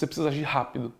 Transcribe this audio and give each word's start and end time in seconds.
você 0.00 0.06
precisa 0.06 0.28
agir 0.28 0.44
rápido. 0.44 0.94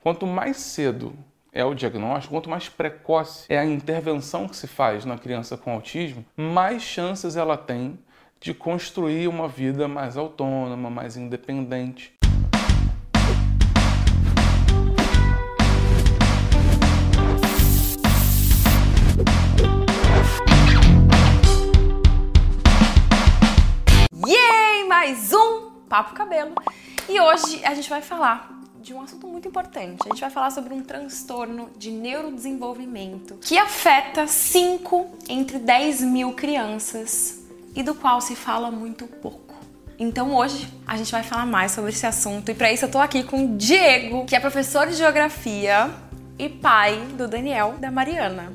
Quanto 0.00 0.26
mais 0.26 0.56
cedo 0.56 1.14
é 1.52 1.64
o 1.64 1.74
diagnóstico, 1.74 2.34
quanto 2.34 2.50
mais 2.50 2.68
precoce 2.68 3.46
é 3.48 3.56
a 3.56 3.64
intervenção 3.64 4.48
que 4.48 4.56
se 4.56 4.66
faz 4.66 5.04
na 5.04 5.16
criança 5.16 5.56
com 5.56 5.72
autismo, 5.72 6.24
mais 6.36 6.82
chances 6.82 7.36
ela 7.36 7.56
tem 7.56 7.98
de 8.40 8.52
construir 8.52 9.28
uma 9.28 9.46
vida 9.46 9.86
mais 9.86 10.16
autônoma, 10.16 10.90
mais 10.90 11.16
independente. 11.16 12.12
Mais 24.88 25.32
um 25.32 25.70
Papo 25.88 26.14
Cabelo. 26.14 26.54
E 27.08 27.20
hoje 27.20 27.64
a 27.64 27.72
gente 27.74 27.88
vai 27.88 28.02
falar 28.02 28.60
de 28.80 28.92
um 28.92 29.00
assunto 29.00 29.26
muito 29.28 29.46
importante. 29.46 30.00
A 30.04 30.08
gente 30.08 30.20
vai 30.20 30.30
falar 30.30 30.50
sobre 30.50 30.74
um 30.74 30.82
transtorno 30.82 31.70
de 31.76 31.90
neurodesenvolvimento 31.90 33.34
que 33.40 33.56
afeta 33.56 34.26
5 34.26 35.06
entre 35.28 35.58
10 35.58 36.02
mil 36.02 36.32
crianças 36.32 37.44
e 37.74 37.82
do 37.82 37.94
qual 37.94 38.20
se 38.20 38.34
fala 38.34 38.70
muito 38.70 39.06
pouco. 39.06 39.54
Então 39.98 40.34
hoje 40.34 40.68
a 40.86 40.96
gente 40.96 41.12
vai 41.12 41.22
falar 41.22 41.46
mais 41.46 41.72
sobre 41.72 41.90
esse 41.90 42.06
assunto 42.06 42.50
e 42.50 42.54
para 42.54 42.72
isso 42.72 42.84
eu 42.84 42.90
tô 42.90 42.98
aqui 42.98 43.22
com 43.22 43.44
o 43.44 43.56
Diego, 43.56 44.24
que 44.26 44.34
é 44.34 44.40
professor 44.40 44.86
de 44.86 44.94
geografia 44.94 45.90
e 46.38 46.48
pai 46.48 47.00
do 47.16 47.26
Daniel 47.28 47.76
da 47.78 47.90
Mariana. 47.90 48.52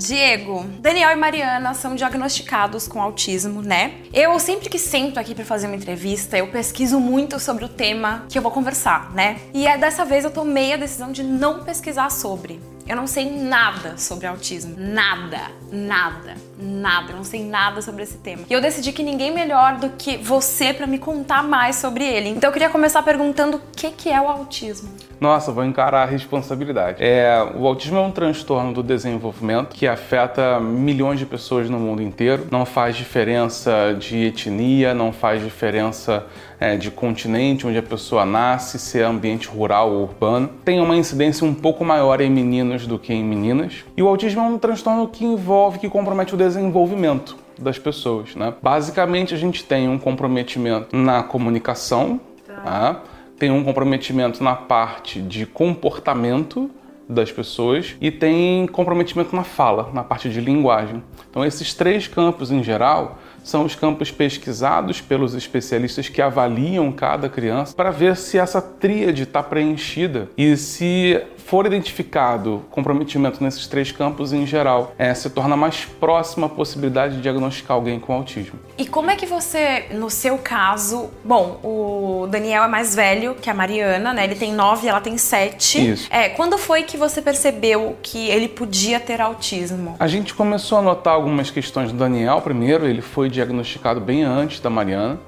Diego, 0.00 0.64
Daniel 0.78 1.10
e 1.10 1.16
Mariana 1.16 1.74
são 1.74 1.94
diagnosticados 1.94 2.88
com 2.88 3.02
autismo, 3.02 3.60
né? 3.60 3.96
Eu 4.14 4.38
sempre 4.38 4.70
que 4.70 4.78
sento 4.78 5.20
aqui 5.20 5.34
para 5.34 5.44
fazer 5.44 5.66
uma 5.66 5.76
entrevista, 5.76 6.38
eu 6.38 6.46
pesquiso 6.46 6.98
muito 6.98 7.38
sobre 7.38 7.66
o 7.66 7.68
tema 7.68 8.24
que 8.26 8.38
eu 8.38 8.40
vou 8.40 8.50
conversar, 8.50 9.12
né? 9.12 9.38
E 9.52 9.66
é 9.66 9.76
dessa 9.76 10.06
vez 10.06 10.24
eu 10.24 10.30
tomei 10.30 10.72
a 10.72 10.78
decisão 10.78 11.12
de 11.12 11.22
não 11.22 11.64
pesquisar 11.64 12.10
sobre. 12.10 12.58
Eu 12.90 12.96
não 12.96 13.06
sei 13.06 13.30
nada 13.30 13.96
sobre 13.96 14.26
autismo. 14.26 14.74
Nada, 14.76 15.38
nada, 15.70 16.34
nada. 16.58 17.12
Eu 17.12 17.18
não 17.18 17.22
sei 17.22 17.44
nada 17.44 17.80
sobre 17.80 18.02
esse 18.02 18.18
tema. 18.18 18.42
E 18.50 18.52
eu 18.52 18.60
decidi 18.60 18.90
que 18.90 19.00
ninguém 19.00 19.32
melhor 19.32 19.76
do 19.76 19.90
que 19.90 20.16
você 20.16 20.74
para 20.74 20.88
me 20.88 20.98
contar 20.98 21.44
mais 21.44 21.76
sobre 21.76 22.04
ele. 22.04 22.30
Então 22.30 22.48
eu 22.48 22.52
queria 22.52 22.68
começar 22.68 23.00
perguntando 23.04 23.58
o 23.58 23.60
que, 23.76 23.92
que 23.92 24.08
é 24.08 24.20
o 24.20 24.26
autismo. 24.26 24.90
Nossa, 25.20 25.52
vou 25.52 25.64
encarar 25.64 26.02
a 26.02 26.04
responsabilidade. 26.04 26.96
É, 27.00 27.40
o 27.54 27.64
autismo 27.64 27.98
é 27.98 28.00
um 28.00 28.10
transtorno 28.10 28.72
do 28.72 28.82
desenvolvimento 28.82 29.68
que 29.68 29.86
afeta 29.86 30.58
milhões 30.58 31.20
de 31.20 31.26
pessoas 31.26 31.70
no 31.70 31.78
mundo 31.78 32.02
inteiro. 32.02 32.48
Não 32.50 32.66
faz 32.66 32.96
diferença 32.96 33.94
de 33.96 34.24
etnia, 34.24 34.94
não 34.94 35.12
faz 35.12 35.40
diferença 35.44 36.26
é, 36.60 36.76
de 36.76 36.90
continente 36.90 37.66
onde 37.66 37.78
a 37.78 37.82
pessoa 37.82 38.24
nasce, 38.24 38.78
se 38.78 39.00
é 39.00 39.02
ambiente 39.02 39.48
rural 39.48 39.90
ou 39.90 40.02
urbano. 40.02 40.48
Tem 40.64 40.80
uma 40.80 40.94
incidência 40.94 41.46
um 41.46 41.54
pouco 41.54 41.84
maior 41.84 42.20
em 42.20 42.30
meninos 42.30 42.86
do 42.86 42.98
que 42.98 43.12
em 43.12 43.24
meninas. 43.24 43.84
E 43.96 44.02
o 44.02 44.08
autismo 44.08 44.42
é 44.42 44.44
um 44.44 44.58
transtorno 44.58 45.08
que 45.08 45.24
envolve, 45.24 45.78
que 45.78 45.88
compromete 45.88 46.34
o 46.34 46.36
desenvolvimento 46.36 47.36
das 47.58 47.78
pessoas. 47.78 48.36
Né? 48.36 48.54
Basicamente, 48.62 49.34
a 49.34 49.36
gente 49.38 49.64
tem 49.64 49.88
um 49.88 49.98
comprometimento 49.98 50.94
na 50.94 51.22
comunicação. 51.22 52.20
Tá. 52.46 52.62
Tá? 52.62 53.02
tem 53.40 53.50
um 53.50 53.64
comprometimento 53.64 54.44
na 54.44 54.54
parte 54.54 55.18
de 55.18 55.46
comportamento 55.46 56.70
das 57.08 57.32
pessoas 57.32 57.96
e 57.98 58.10
tem 58.10 58.66
comprometimento 58.66 59.34
na 59.34 59.42
fala, 59.42 59.90
na 59.94 60.04
parte 60.04 60.28
de 60.28 60.42
linguagem. 60.42 61.02
Então, 61.30 61.42
esses 61.42 61.72
três 61.72 62.06
campos 62.06 62.52
em 62.52 62.62
geral 62.62 63.18
são 63.42 63.64
os 63.64 63.74
campos 63.74 64.10
pesquisados 64.10 65.00
pelos 65.00 65.34
especialistas 65.34 66.08
que 66.08 66.22
avaliam 66.22 66.90
cada 66.92 67.28
criança 67.28 67.74
para 67.74 67.90
ver 67.90 68.16
se 68.16 68.38
essa 68.38 68.60
tríade 68.60 69.22
está 69.22 69.42
preenchida 69.42 70.28
e 70.36 70.56
se 70.56 71.20
for 71.46 71.66
identificado 71.66 72.62
comprometimento 72.70 73.42
nesses 73.42 73.66
três 73.66 73.90
campos 73.92 74.32
em 74.32 74.46
geral, 74.46 74.94
é, 74.98 75.12
se 75.14 75.30
torna 75.30 75.56
mais 75.56 75.84
próxima 75.84 76.46
a 76.46 76.50
possibilidade 76.50 77.16
de 77.16 77.22
diagnosticar 77.22 77.76
alguém 77.76 77.98
com 77.98 78.12
autismo. 78.12 78.58
E 78.78 78.86
como 78.86 79.10
é 79.10 79.16
que 79.16 79.26
você, 79.26 79.86
no 79.92 80.10
seu 80.10 80.38
caso, 80.38 81.10
bom, 81.24 81.60
o 81.62 82.26
Daniel 82.28 82.64
é 82.64 82.68
mais 82.68 82.94
velho 82.94 83.34
que 83.34 83.50
a 83.50 83.54
Mariana, 83.54 84.12
né? 84.12 84.24
Ele 84.24 84.34
tem 84.34 84.52
nove, 84.52 84.88
ela 84.88 85.00
tem 85.00 85.16
sete. 85.18 85.92
Isso. 85.92 86.08
É, 86.10 86.28
quando 86.28 86.56
foi 86.58 86.82
que 86.82 86.96
você 86.96 87.20
percebeu 87.20 87.96
que 88.02 88.28
ele 88.28 88.48
podia 88.48 89.00
ter 89.00 89.20
autismo? 89.20 89.96
A 89.98 90.06
gente 90.06 90.34
começou 90.34 90.78
a 90.78 90.82
notar 90.82 91.14
algumas 91.14 91.50
questões 91.50 91.92
do 91.92 91.98
Daniel 91.98 92.40
primeiro, 92.40 92.86
ele 92.86 93.02
foi 93.02 93.28
diagnosticado 93.28 94.00
bem 94.00 94.22
antes 94.22 94.60
da 94.60 94.70
Mariana 94.70 95.18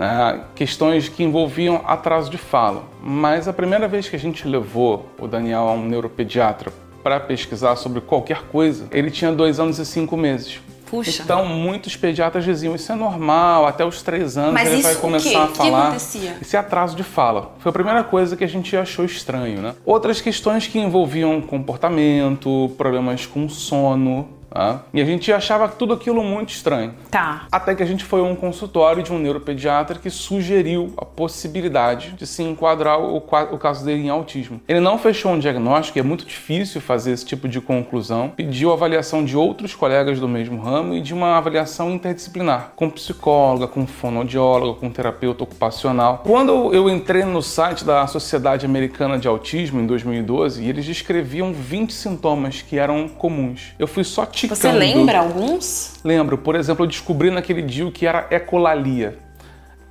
né, 0.00 0.40
questões 0.54 1.10
que 1.10 1.22
envolviam 1.22 1.82
atraso 1.86 2.30
de 2.30 2.38
fala. 2.38 2.84
Mas 3.02 3.46
a 3.46 3.52
primeira 3.52 3.86
vez 3.86 4.08
que 4.08 4.16
a 4.16 4.18
gente 4.18 4.48
levou 4.48 5.04
o 5.18 5.28
Daniel 5.28 5.68
a 5.68 5.72
um 5.74 5.84
neuropediatra 5.84 6.72
para 7.02 7.20
pesquisar 7.20 7.76
sobre 7.76 8.00
qualquer 8.00 8.44
coisa, 8.44 8.88
ele 8.90 9.10
tinha 9.10 9.30
dois 9.30 9.60
anos 9.60 9.78
e 9.78 9.84
cinco 9.84 10.16
meses. 10.16 10.58
Puxa. 10.86 11.22
Então, 11.22 11.44
muitos 11.44 11.96
pediatras 11.96 12.44
diziam 12.44 12.74
isso 12.74 12.90
é 12.90 12.94
normal, 12.96 13.66
até 13.66 13.84
os 13.84 14.02
três 14.02 14.36
anos 14.36 14.54
Mas 14.54 14.72
ele 14.72 14.82
vai 14.82 14.94
começar 14.96 15.44
a 15.44 15.46
falar. 15.48 15.88
Acontecia? 15.88 16.36
Esse 16.40 16.56
atraso 16.56 16.96
de 16.96 17.04
fala. 17.04 17.54
Foi 17.58 17.70
a 17.70 17.72
primeira 17.72 18.02
coisa 18.02 18.36
que 18.36 18.42
a 18.42 18.48
gente 18.48 18.76
achou 18.76 19.04
estranho, 19.04 19.60
né? 19.60 19.74
Outras 19.84 20.20
questões 20.20 20.66
que 20.66 20.80
envolviam 20.80 21.40
comportamento, 21.42 22.72
problemas 22.76 23.24
com 23.24 23.48
sono, 23.48 24.39
Tá? 24.50 24.82
E 24.92 25.00
a 25.00 25.04
gente 25.04 25.32
achava 25.32 25.68
tudo 25.68 25.94
aquilo 25.94 26.22
muito 26.24 26.50
estranho. 26.50 26.94
Tá. 27.10 27.46
Até 27.50 27.74
que 27.74 27.82
a 27.82 27.86
gente 27.86 28.04
foi 28.04 28.20
a 28.20 28.24
um 28.24 28.34
consultório 28.34 29.02
de 29.02 29.12
um 29.12 29.18
neuropediatra 29.18 29.98
que 29.98 30.10
sugeriu 30.10 30.92
a 30.96 31.04
possibilidade 31.04 32.12
de 32.12 32.26
se 32.26 32.42
enquadrar 32.42 33.00
o, 33.00 33.16
o 33.16 33.58
caso 33.58 33.84
dele 33.84 34.02
em 34.02 34.08
autismo. 34.08 34.60
Ele 34.66 34.80
não 34.80 34.98
fechou 34.98 35.32
um 35.32 35.38
diagnóstico, 35.38 35.98
é 35.98 36.02
muito 36.02 36.24
difícil 36.24 36.80
fazer 36.80 37.12
esse 37.12 37.24
tipo 37.24 37.48
de 37.48 37.60
conclusão. 37.60 38.32
Pediu 38.36 38.72
avaliação 38.72 39.24
de 39.24 39.36
outros 39.36 39.74
colegas 39.74 40.18
do 40.18 40.28
mesmo 40.28 40.60
ramo 40.60 40.94
e 40.94 41.00
de 41.00 41.14
uma 41.14 41.36
avaliação 41.36 41.90
interdisciplinar, 41.90 42.72
com 42.74 42.90
psicóloga, 42.90 43.68
com 43.68 43.86
fonoaudióloga, 43.86 44.80
com 44.80 44.90
terapeuta 44.90 45.44
ocupacional. 45.44 46.22
Quando 46.24 46.74
eu 46.74 46.90
entrei 46.90 47.24
no 47.24 47.42
site 47.42 47.84
da 47.84 48.06
Sociedade 48.06 48.66
Americana 48.66 49.18
de 49.18 49.28
Autismo 49.28 49.80
em 49.80 49.86
2012, 49.86 50.66
eles 50.66 50.84
descreviam 50.84 51.52
20 51.52 51.92
sintomas 51.92 52.62
que 52.62 52.78
eram 52.78 53.08
comuns. 53.08 53.74
Eu 53.78 53.86
fui 53.86 54.04
só 54.04 54.26
praticando. 54.48 54.74
Você 54.74 54.78
lembra 54.78 55.18
alguns? 55.18 56.00
Lembro. 56.04 56.38
Por 56.38 56.54
exemplo, 56.54 56.84
eu 56.84 56.88
descobri 56.88 57.30
naquele 57.30 57.62
dia 57.62 57.86
o 57.86 57.92
que 57.92 58.06
era 58.06 58.26
ecolalia. 58.30 59.18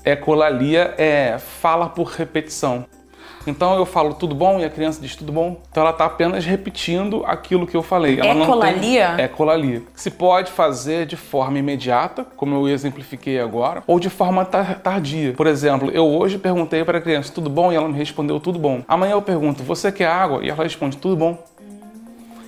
Ecolalia 0.06 0.94
é 0.98 1.38
fala 1.38 1.90
por 1.90 2.08
repetição. 2.08 2.86
Então 3.48 3.76
eu 3.76 3.86
falo 3.86 4.14
tudo 4.14 4.36
bom 4.36 4.60
e 4.60 4.66
a 4.66 4.70
criança 4.70 5.02
diz 5.02 5.16
tudo 5.16 5.32
bom. 5.32 5.62
Então 5.72 5.82
ela 5.82 5.92
está 5.92 6.06
apenas 6.06 6.46
repetindo 6.46 7.24
aquilo 7.26 7.66
que 7.66 7.76
eu 7.76 7.82
falei. 7.82 8.20
Ela 8.20 8.44
ecolalia? 8.44 9.10
Não 9.10 9.16
tem... 9.16 9.26
Ecolalia. 9.26 9.84
Se 9.96 10.12
pode 10.12 10.52
fazer 10.52 11.06
de 11.06 11.16
forma 11.16 11.58
imediata, 11.58 12.26
como 12.36 12.54
eu 12.56 12.68
exemplifiquei 12.68 13.40
agora, 13.40 13.82
ou 13.88 14.00
de 14.00 14.10
forma 14.10 14.46
tardia. 14.46 15.34
Por 15.34 15.48
exemplo, 15.48 15.90
eu 15.92 16.06
hoje 16.06 16.38
perguntei 16.38 16.84
para 16.84 16.98
a 16.98 17.02
criança 17.02 17.32
tudo 17.34 17.50
bom 17.50 17.72
e 17.72 17.76
ela 17.76 17.88
me 17.88 17.98
respondeu 17.98 18.40
tudo 18.40 18.60
bom. 18.60 18.84
Amanhã 18.88 19.14
eu 19.14 19.22
pergunto 19.22 19.64
você 19.64 19.92
quer 19.92 20.08
água 20.08 20.44
e 20.44 20.50
ela 20.50 20.64
responde 20.64 20.98
tudo 20.98 21.16
bom. 21.16 21.44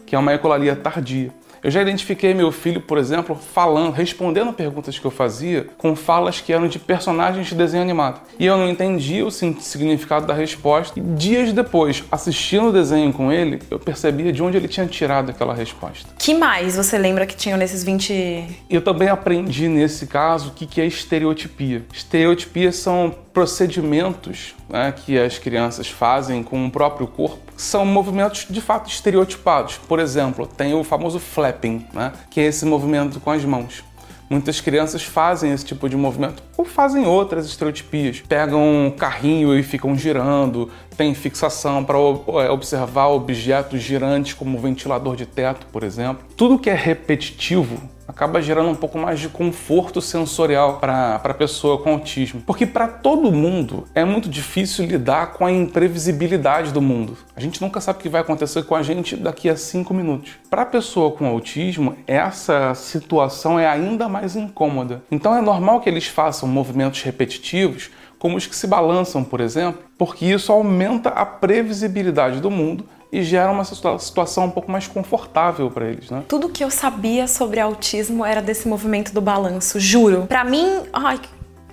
Que 0.06 0.16
é 0.16 0.20
uma 0.20 0.34
ecolalia 0.34 0.76
tardia. 0.76 1.32
Eu 1.64 1.70
já 1.70 1.82
identifiquei 1.82 2.34
meu 2.34 2.52
filho, 2.52 2.82
por 2.82 2.98
exemplo, 2.98 3.36
falando, 3.36 3.94
respondendo 3.94 4.52
perguntas 4.52 4.98
que 4.98 5.06
eu 5.06 5.12
fazia 5.12 5.68
com 5.78 5.96
falas 5.96 6.42
que 6.42 6.52
eram 6.52 6.68
de 6.68 6.80
personagens 6.80 7.48
de 7.48 7.54
desenho 7.54 7.84
animado. 7.84 8.20
E 8.40 8.46
eu 8.48 8.58
não 8.58 8.68
entendia 8.68 9.24
o 9.24 9.30
significado 9.30 10.26
da 10.26 10.34
resposta. 10.34 11.00
E 11.00 11.04
dias 11.04 11.54
depois, 11.54 12.04
assistindo 12.12 12.70
o 12.70 12.74
desenho 12.74 13.14
com 13.14 13.32
ele, 13.32 13.60
eu 13.70 13.78
percebia 13.78 14.34
de 14.34 14.42
onde 14.42 14.58
ele 14.58 14.68
tinha 14.68 14.88
tirado 14.88 15.30
aquela 15.30 15.54
resposta. 15.54 16.10
Que 16.18 16.34
mais 16.34 16.76
você 16.76 16.98
lembra 16.98 17.28
que 17.28 17.36
tinham 17.36 17.60
nesses 17.60 17.84
20? 17.84 18.64
Eu 18.68 18.82
também 18.82 19.10
aprendi 19.10 19.68
nesse 19.68 20.08
caso 20.08 20.50
o 20.50 20.52
que 20.54 20.82
é 20.82 20.86
estereotipia. 20.86 21.84
Estereotipias 21.94 22.78
são 22.78 23.16
procedimentos 23.34 24.56
né, 24.70 24.92
que 24.92 25.18
as 25.18 25.38
crianças 25.38 25.88
fazem 25.88 26.44
com 26.44 26.66
o 26.66 26.72
próprio 26.72 27.08
corpo 27.08 27.40
são 27.56 27.86
movimentos 27.86 28.48
de 28.50 28.60
fato 28.60 28.90
estereotipados. 28.90 29.78
Por 29.88 30.00
exemplo, 30.00 30.48
tem 30.48 30.74
o 30.74 30.84
famoso 30.84 31.20
flapping, 31.20 31.86
né, 31.94 32.12
que 32.30 32.40
é 32.40 32.46
esse 32.46 32.66
movimento 32.66 33.20
com 33.20 33.32
as 33.32 33.46
mãos. 33.46 33.84
Muitas 34.32 34.62
crianças 34.62 35.04
fazem 35.04 35.52
esse 35.52 35.66
tipo 35.66 35.90
de 35.90 35.98
movimento 35.98 36.42
ou 36.56 36.64
fazem 36.64 37.06
outras 37.06 37.46
estereotipias. 37.46 38.22
Pegam 38.22 38.86
um 38.86 38.90
carrinho 38.90 39.54
e 39.54 39.62
ficam 39.62 39.94
girando, 39.94 40.72
tem 40.96 41.14
fixação 41.14 41.84
para 41.84 41.98
é, 41.98 42.50
observar 42.50 43.08
objetos 43.08 43.82
girantes 43.82 44.34
como 44.34 44.58
o 44.58 44.62
ventilador 44.62 45.18
de 45.18 45.26
teto, 45.26 45.68
por 45.70 45.84
exemplo. 45.84 46.24
Tudo 46.38 46.58
que 46.58 46.70
é 46.70 46.74
repetitivo 46.74 47.78
acaba 48.12 48.42
gerando 48.42 48.70
um 48.70 48.76
pouco 48.76 48.98
mais 48.98 49.20
de 49.20 49.30
conforto 49.30 50.02
sensorial 50.02 50.78
para 50.80 51.16
a 51.16 51.34
pessoa 51.34 51.80
com 51.80 51.92
autismo. 51.92 52.42
Porque 52.46 52.66
para 52.66 52.88
todo 52.88 53.32
mundo 53.32 53.86
é 53.96 54.06
muito 54.06 54.30
difícil 54.30 54.86
lidar 54.86 55.34
com 55.34 55.46
a 55.46 55.52
imprevisibilidade 55.52 56.72
do 56.72 56.82
mundo. 56.82 57.18
A 57.36 57.40
gente 57.40 57.62
nunca 57.62 57.82
sabe 57.82 58.00
o 58.00 58.02
que 58.02 58.10
vai 58.10 58.22
acontecer 58.22 58.64
com 58.64 58.76
a 58.76 58.84
gente 58.84 59.16
daqui 59.16 59.50
a 59.50 59.56
cinco 59.56 59.94
minutos. 59.94 60.34
Para 60.50 60.64
a 60.64 60.66
pessoa 60.66 61.12
com 61.12 61.26
autismo, 61.26 61.96
essa 62.06 62.74
situação 62.76 63.60
é 63.60 63.68
ainda 63.68 64.08
mais 64.08 64.36
incômoda. 64.36 65.02
Então 65.10 65.36
é 65.36 65.42
normal 65.42 65.80
que 65.80 65.90
eles 65.90 66.08
façam 66.08 66.48
movimentos 66.48 67.02
repetitivos 67.02 67.90
como 68.22 68.38
os 68.38 68.46
que 68.46 68.56
se 68.56 68.68
balançam, 68.68 69.24
por 69.24 69.42
exemplo, 69.42 69.82
porque 69.98 70.28
isso 70.28 70.52
aumenta 70.52 71.10
a 71.10 71.26
previsibilidade 71.26 72.40
do 72.40 72.52
mundo 72.52 72.86
e 73.12 73.24
gera 73.24 73.52
uma 73.52 73.64
situação 73.64 74.46
um 74.46 74.52
pouco 74.52 74.72
mais 74.72 74.88
confortável 74.88 75.72
para 75.72 75.88
eles, 75.88 76.12
né? 76.12 76.22
Tudo 76.28 76.48
que 76.48 76.64
eu 76.64 76.70
sabia 76.70 77.28
sobre 77.28 77.60
autismo 77.60 78.24
era 78.24 78.40
desse 78.40 78.68
movimento 78.68 79.12
do 79.12 79.22
balanço, 79.22 79.80
juro. 79.80 80.28
Para 80.28 80.44
mim, 80.44 80.84
ai, 80.94 81.20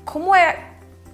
como 0.07 0.35
é 0.35 0.68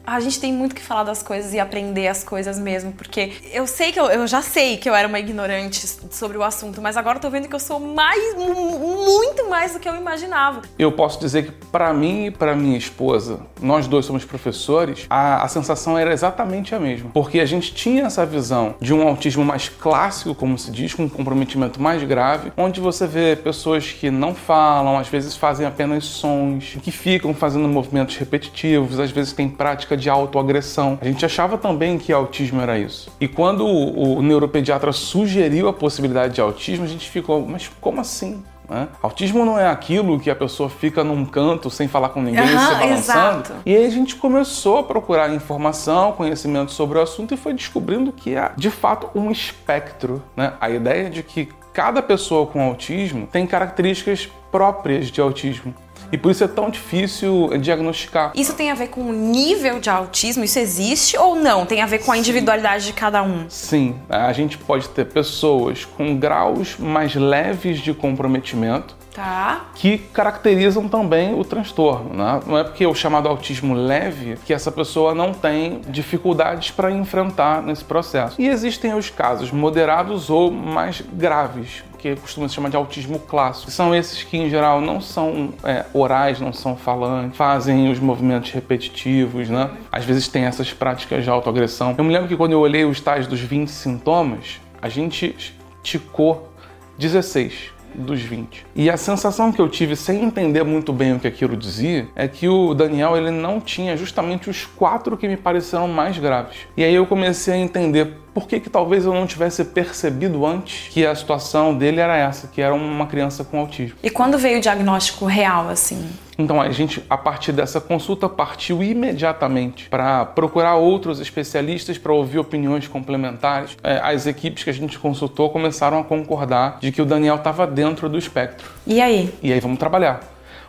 a 0.06 0.20
gente 0.20 0.38
tem 0.38 0.52
muito 0.52 0.74
que 0.74 0.82
falar 0.82 1.04
das 1.04 1.22
coisas 1.22 1.52
e 1.54 1.60
aprender 1.60 2.08
as 2.08 2.22
coisas 2.22 2.58
mesmo, 2.58 2.92
porque 2.92 3.32
eu 3.52 3.66
sei 3.66 3.92
que 3.92 3.98
eu, 3.98 4.06
eu, 4.06 4.26
já 4.26 4.42
sei 4.42 4.76
que 4.76 4.88
eu 4.88 4.94
era 4.94 5.08
uma 5.08 5.18
ignorante 5.18 5.86
sobre 6.10 6.36
o 6.36 6.42
assunto, 6.42 6.80
mas 6.80 6.96
agora 6.96 7.16
eu 7.16 7.22
tô 7.22 7.30
vendo 7.30 7.48
que 7.48 7.54
eu 7.54 7.60
sou 7.60 7.80
mais, 7.80 8.34
muito 8.36 9.48
mais 9.48 9.72
do 9.72 9.80
que 9.80 9.88
eu 9.88 9.96
imaginava. 9.96 10.62
Eu 10.78 10.92
posso 10.92 11.18
dizer 11.18 11.46
que 11.46 11.52
para 11.66 11.92
mim 11.92 12.26
e 12.26 12.30
para 12.30 12.54
minha 12.54 12.76
esposa, 12.76 13.40
nós 13.60 13.86
dois 13.86 14.04
somos 14.04 14.24
professores, 14.24 15.06
a, 15.08 15.42
a 15.42 15.48
sensação 15.48 15.96
era 15.96 16.12
exatamente 16.12 16.74
a 16.74 16.80
mesma, 16.80 17.10
porque 17.12 17.40
a 17.40 17.46
gente 17.46 17.74
tinha 17.74 18.04
essa 18.04 18.26
visão 18.26 18.74
de 18.80 18.92
um 18.92 19.06
autismo 19.06 19.44
mais 19.44 19.68
clássico, 19.68 20.34
como 20.34 20.58
se 20.58 20.70
diz, 20.70 20.92
com 20.94 21.04
um 21.04 21.08
comprometimento 21.08 21.80
mais 21.80 22.02
grave, 22.02 22.52
onde 22.56 22.80
você 22.80 23.06
vê 23.06 23.36
pessoas 23.36 23.90
que 23.92 24.10
não 24.10 24.34
falam, 24.34 24.98
às 24.98 25.08
vezes 25.08 25.36
fazem 25.36 25.66
apenas 25.66 26.04
sons, 26.04 26.76
que 26.82 26.90
ficam 26.90 27.32
fazendo 27.34 27.66
movimentos 27.68 28.16
repetitivos, 28.16 29.00
às 29.00 29.10
vezes 29.10 29.32
tem 29.32 29.48
prática 29.94 29.96
de 29.96 30.10
autoagressão. 30.10 30.98
A 31.00 31.04
gente 31.04 31.24
achava 31.24 31.56
também 31.56 31.98
que 31.98 32.12
autismo 32.12 32.60
era 32.60 32.78
isso. 32.78 33.10
E 33.20 33.26
quando 33.26 33.64
o, 33.64 34.18
o 34.18 34.22
neuropediatra 34.22 34.92
sugeriu 34.92 35.68
a 35.68 35.72
possibilidade 35.72 36.34
de 36.34 36.40
autismo, 36.40 36.84
a 36.84 36.88
gente 36.88 37.08
ficou, 37.08 37.46
mas 37.46 37.70
como 37.80 38.00
assim? 38.00 38.42
Né? 38.68 38.88
Autismo 39.02 39.44
não 39.44 39.58
é 39.58 39.68
aquilo 39.68 40.18
que 40.18 40.30
a 40.30 40.34
pessoa 40.34 40.70
fica 40.70 41.04
num 41.04 41.24
canto 41.24 41.68
sem 41.68 41.86
falar 41.86 42.08
com 42.10 42.22
ninguém, 42.22 42.42
uhum, 42.42 42.48
se 42.48 42.74
balançando. 42.74 43.40
Exato. 43.40 43.52
E 43.66 43.76
aí 43.76 43.86
a 43.86 43.90
gente 43.90 44.16
começou 44.16 44.78
a 44.78 44.82
procurar 44.82 45.32
informação, 45.32 46.12
conhecimento 46.12 46.72
sobre 46.72 46.98
o 46.98 47.02
assunto 47.02 47.34
e 47.34 47.36
foi 47.36 47.52
descobrindo 47.52 48.10
que 48.10 48.34
é 48.34 48.52
de 48.56 48.70
fato 48.70 49.10
um 49.14 49.30
espectro. 49.30 50.22
Né? 50.36 50.54
A 50.60 50.70
ideia 50.70 51.10
de 51.10 51.22
que 51.22 51.48
cada 51.74 52.00
pessoa 52.00 52.46
com 52.46 52.62
autismo 52.62 53.26
tem 53.26 53.46
características 53.46 54.30
próprias 54.50 55.08
de 55.08 55.20
autismo. 55.20 55.74
E 56.12 56.18
por 56.18 56.30
isso 56.30 56.44
é 56.44 56.48
tão 56.48 56.70
difícil 56.70 57.50
diagnosticar. 57.58 58.32
Isso 58.34 58.54
tem 58.54 58.70
a 58.70 58.74
ver 58.74 58.88
com 58.88 59.02
o 59.02 59.12
nível 59.12 59.80
de 59.80 59.90
autismo? 59.90 60.44
Isso 60.44 60.58
existe 60.58 61.16
ou 61.16 61.34
não? 61.34 61.66
Tem 61.66 61.82
a 61.82 61.86
ver 61.86 61.98
com 61.98 62.12
a 62.12 62.18
individualidade 62.18 62.86
de 62.86 62.92
cada 62.92 63.22
um? 63.22 63.46
Sim, 63.48 63.94
a 64.08 64.32
gente 64.32 64.58
pode 64.58 64.88
ter 64.88 65.06
pessoas 65.06 65.84
com 65.84 66.16
graus 66.16 66.76
mais 66.78 67.14
leves 67.14 67.78
de 67.80 67.92
comprometimento 67.92 68.96
Tá. 69.14 69.66
que 69.76 69.96
caracterizam 69.96 70.88
também 70.88 71.38
o 71.38 71.44
transtorno. 71.44 72.12
Né? 72.12 72.40
Não 72.44 72.58
é 72.58 72.64
porque 72.64 72.84
o 72.84 72.92
chamado 72.96 73.28
autismo 73.28 73.72
leve 73.72 74.36
que 74.44 74.52
essa 74.52 74.72
pessoa 74.72 75.14
não 75.14 75.32
tem 75.32 75.80
dificuldades 75.86 76.72
para 76.72 76.90
enfrentar 76.90 77.62
nesse 77.62 77.84
processo. 77.84 78.40
E 78.40 78.48
existem 78.48 78.92
os 78.92 79.10
casos 79.10 79.52
moderados 79.52 80.30
ou 80.30 80.50
mais 80.50 81.00
graves, 81.00 81.84
que 81.96 82.16
costuma 82.16 82.48
se 82.48 82.54
chamar 82.56 82.70
de 82.70 82.76
autismo 82.76 83.20
clássico. 83.20 83.70
São 83.70 83.94
esses 83.94 84.24
que, 84.24 84.36
em 84.36 84.50
geral, 84.50 84.80
não 84.80 85.00
são 85.00 85.50
é, 85.62 85.86
orais, 85.94 86.40
não 86.40 86.52
são 86.52 86.76
falantes, 86.76 87.36
fazem 87.36 87.92
os 87.92 88.00
movimentos 88.00 88.50
repetitivos, 88.50 89.48
né? 89.48 89.70
Às 89.92 90.04
vezes 90.04 90.26
tem 90.26 90.44
essas 90.44 90.72
práticas 90.72 91.22
de 91.22 91.30
autoagressão. 91.30 91.94
Eu 91.96 92.02
me 92.02 92.12
lembro 92.12 92.26
que 92.26 92.36
quando 92.36 92.50
eu 92.50 92.60
olhei 92.60 92.84
os 92.84 93.00
tais 93.00 93.28
dos 93.28 93.38
20 93.38 93.68
sintomas, 93.68 94.60
a 94.82 94.88
gente 94.88 95.36
ticou 95.84 96.52
16 96.98 97.73
dos 97.94 98.20
20. 98.20 98.66
E 98.74 98.90
a 98.90 98.96
sensação 98.96 99.52
que 99.52 99.60
eu 99.60 99.68
tive 99.68 99.96
sem 99.96 100.22
entender 100.22 100.62
muito 100.64 100.92
bem 100.92 101.14
o 101.14 101.20
que 101.20 101.26
aquilo 101.26 101.56
dizia 101.56 102.08
é 102.14 102.26
que 102.28 102.48
o 102.48 102.74
Daniel 102.74 103.16
ele 103.16 103.30
não 103.30 103.60
tinha 103.60 103.96
justamente 103.96 104.50
os 104.50 104.66
quatro 104.66 105.16
que 105.16 105.28
me 105.28 105.36
pareceram 105.36 105.88
mais 105.88 106.18
graves. 106.18 106.58
E 106.76 106.84
aí 106.84 106.94
eu 106.94 107.06
comecei 107.06 107.54
a 107.54 107.58
entender 107.58 108.23
por 108.34 108.48
que, 108.48 108.58
que 108.58 108.68
talvez 108.68 109.04
eu 109.04 109.14
não 109.14 109.26
tivesse 109.26 109.64
percebido 109.64 110.44
antes 110.44 110.88
que 110.92 111.06
a 111.06 111.14
situação 111.14 111.72
dele 111.72 112.00
era 112.00 112.16
essa, 112.16 112.48
que 112.48 112.60
era 112.60 112.74
uma 112.74 113.06
criança 113.06 113.44
com 113.44 113.60
autismo. 113.60 113.96
E 114.02 114.10
quando 114.10 114.36
veio 114.36 114.58
o 114.58 114.60
diagnóstico 114.60 115.24
real, 115.24 115.68
assim? 115.68 116.04
Então 116.36 116.60
a 116.60 116.68
gente, 116.70 117.00
a 117.08 117.16
partir 117.16 117.52
dessa 117.52 117.80
consulta, 117.80 118.28
partiu 118.28 118.82
imediatamente 118.82 119.88
para 119.88 120.24
procurar 120.24 120.74
outros 120.74 121.20
especialistas 121.20 121.96
para 121.96 122.12
ouvir 122.12 122.40
opiniões 122.40 122.88
complementares. 122.88 123.76
É, 123.84 124.00
as 124.02 124.26
equipes 124.26 124.64
que 124.64 124.70
a 124.70 124.74
gente 124.74 124.98
consultou 124.98 125.48
começaram 125.50 126.00
a 126.00 126.04
concordar 126.04 126.78
de 126.80 126.90
que 126.90 127.00
o 127.00 127.06
Daniel 127.06 127.36
estava 127.36 127.68
dentro 127.68 128.08
do 128.08 128.18
espectro. 128.18 128.68
E 128.84 129.00
aí? 129.00 129.32
E 129.40 129.52
aí 129.52 129.60
vamos 129.60 129.78
trabalhar. 129.78 130.20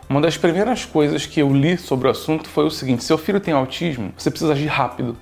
Uma 0.08 0.20
das 0.20 0.36
primeiras 0.38 0.84
coisas 0.84 1.26
que 1.26 1.40
eu 1.40 1.52
li 1.52 1.76
sobre 1.76 2.06
o 2.06 2.10
assunto 2.12 2.48
foi 2.48 2.64
o 2.64 2.70
seguinte: 2.70 3.02
seu 3.02 3.18
filho 3.18 3.40
tem 3.40 3.52
autismo, 3.52 4.12
você 4.16 4.30
precisa 4.30 4.52
agir 4.52 4.68
rápido. 4.68 5.16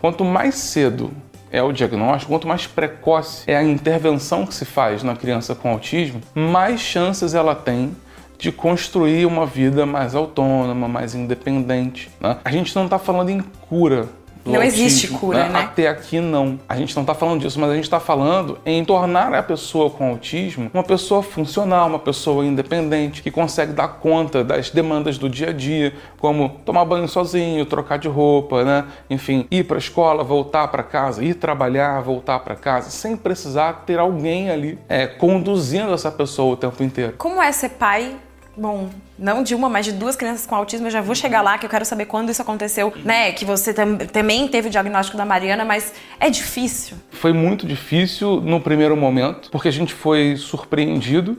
Quanto 0.00 0.24
mais 0.24 0.54
cedo 0.54 1.10
é 1.56 1.62
o 1.62 1.72
diagnóstico, 1.72 2.32
quanto 2.32 2.46
mais 2.46 2.66
precoce 2.66 3.50
é 3.50 3.56
a 3.56 3.62
intervenção 3.62 4.44
que 4.46 4.54
se 4.54 4.66
faz 4.66 5.02
na 5.02 5.16
criança 5.16 5.54
com 5.54 5.70
autismo, 5.70 6.20
mais 6.34 6.80
chances 6.80 7.34
ela 7.34 7.54
tem 7.54 7.96
de 8.38 8.52
construir 8.52 9.24
uma 9.24 9.46
vida 9.46 9.86
mais 9.86 10.14
autônoma, 10.14 10.86
mais 10.86 11.14
independente. 11.14 12.10
Né? 12.20 12.36
A 12.44 12.50
gente 12.50 12.76
não 12.76 12.84
está 12.84 12.98
falando 12.98 13.30
em 13.30 13.40
cura 13.40 14.06
não 14.46 14.56
autismo, 14.56 14.86
existe 14.86 15.08
cura, 15.08 15.44
né? 15.44 15.48
né? 15.48 15.60
Até 15.60 15.88
aqui 15.88 16.20
não. 16.20 16.58
A 16.68 16.76
gente 16.76 16.94
não 16.94 17.02
está 17.02 17.14
falando 17.14 17.40
disso, 17.40 17.58
mas 17.58 17.70
a 17.70 17.74
gente 17.74 17.84
está 17.84 18.00
falando 18.00 18.58
em 18.64 18.84
tornar 18.84 19.34
a 19.34 19.42
pessoa 19.42 19.90
com 19.90 20.08
autismo 20.08 20.70
uma 20.72 20.82
pessoa 20.82 21.22
funcional, 21.22 21.88
uma 21.88 21.98
pessoa 21.98 22.44
independente, 22.44 23.22
que 23.22 23.30
consegue 23.30 23.72
dar 23.72 23.88
conta 23.88 24.44
das 24.44 24.70
demandas 24.70 25.18
do 25.18 25.28
dia 25.28 25.50
a 25.50 25.52
dia, 25.52 25.94
como 26.18 26.60
tomar 26.64 26.84
banho 26.84 27.08
sozinho, 27.08 27.64
trocar 27.66 27.98
de 27.98 28.08
roupa, 28.08 28.64
né? 28.64 28.84
Enfim, 29.08 29.46
ir 29.50 29.64
para 29.64 29.76
a 29.76 29.78
escola, 29.78 30.22
voltar 30.22 30.68
para 30.68 30.82
casa, 30.82 31.24
ir 31.24 31.34
trabalhar, 31.34 32.00
voltar 32.02 32.40
para 32.40 32.54
casa, 32.54 32.90
sem 32.90 33.16
precisar 33.16 33.84
ter 33.86 33.98
alguém 33.98 34.50
ali 34.50 34.78
é, 34.88 35.06
conduzindo 35.06 35.92
essa 35.92 36.10
pessoa 36.10 36.54
o 36.54 36.56
tempo 36.56 36.82
inteiro. 36.82 37.14
Como 37.18 37.42
é 37.42 37.50
ser 37.52 37.70
pai 37.70 38.16
Bom, 38.56 38.88
não 39.18 39.42
de 39.42 39.54
uma, 39.54 39.68
mas 39.68 39.84
de 39.84 39.92
duas 39.92 40.16
crianças 40.16 40.46
com 40.46 40.54
autismo. 40.54 40.86
Eu 40.86 40.90
já 40.90 41.00
vou 41.00 41.14
chegar 41.14 41.42
lá, 41.42 41.58
que 41.58 41.66
eu 41.66 41.70
quero 41.70 41.84
saber 41.84 42.06
quando 42.06 42.30
isso 42.30 42.40
aconteceu, 42.40 42.92
né? 43.04 43.32
Que 43.32 43.44
você 43.44 43.74
tam 43.74 43.96
também 43.98 44.48
teve 44.48 44.68
o 44.68 44.70
diagnóstico 44.70 45.16
da 45.16 45.24
Mariana, 45.24 45.64
mas 45.64 45.92
é 46.18 46.30
difícil. 46.30 46.96
Foi 47.10 47.32
muito 47.32 47.66
difícil 47.66 48.40
no 48.40 48.60
primeiro 48.60 48.96
momento, 48.96 49.50
porque 49.50 49.68
a 49.68 49.72
gente 49.72 49.92
foi 49.92 50.36
surpreendido 50.36 51.36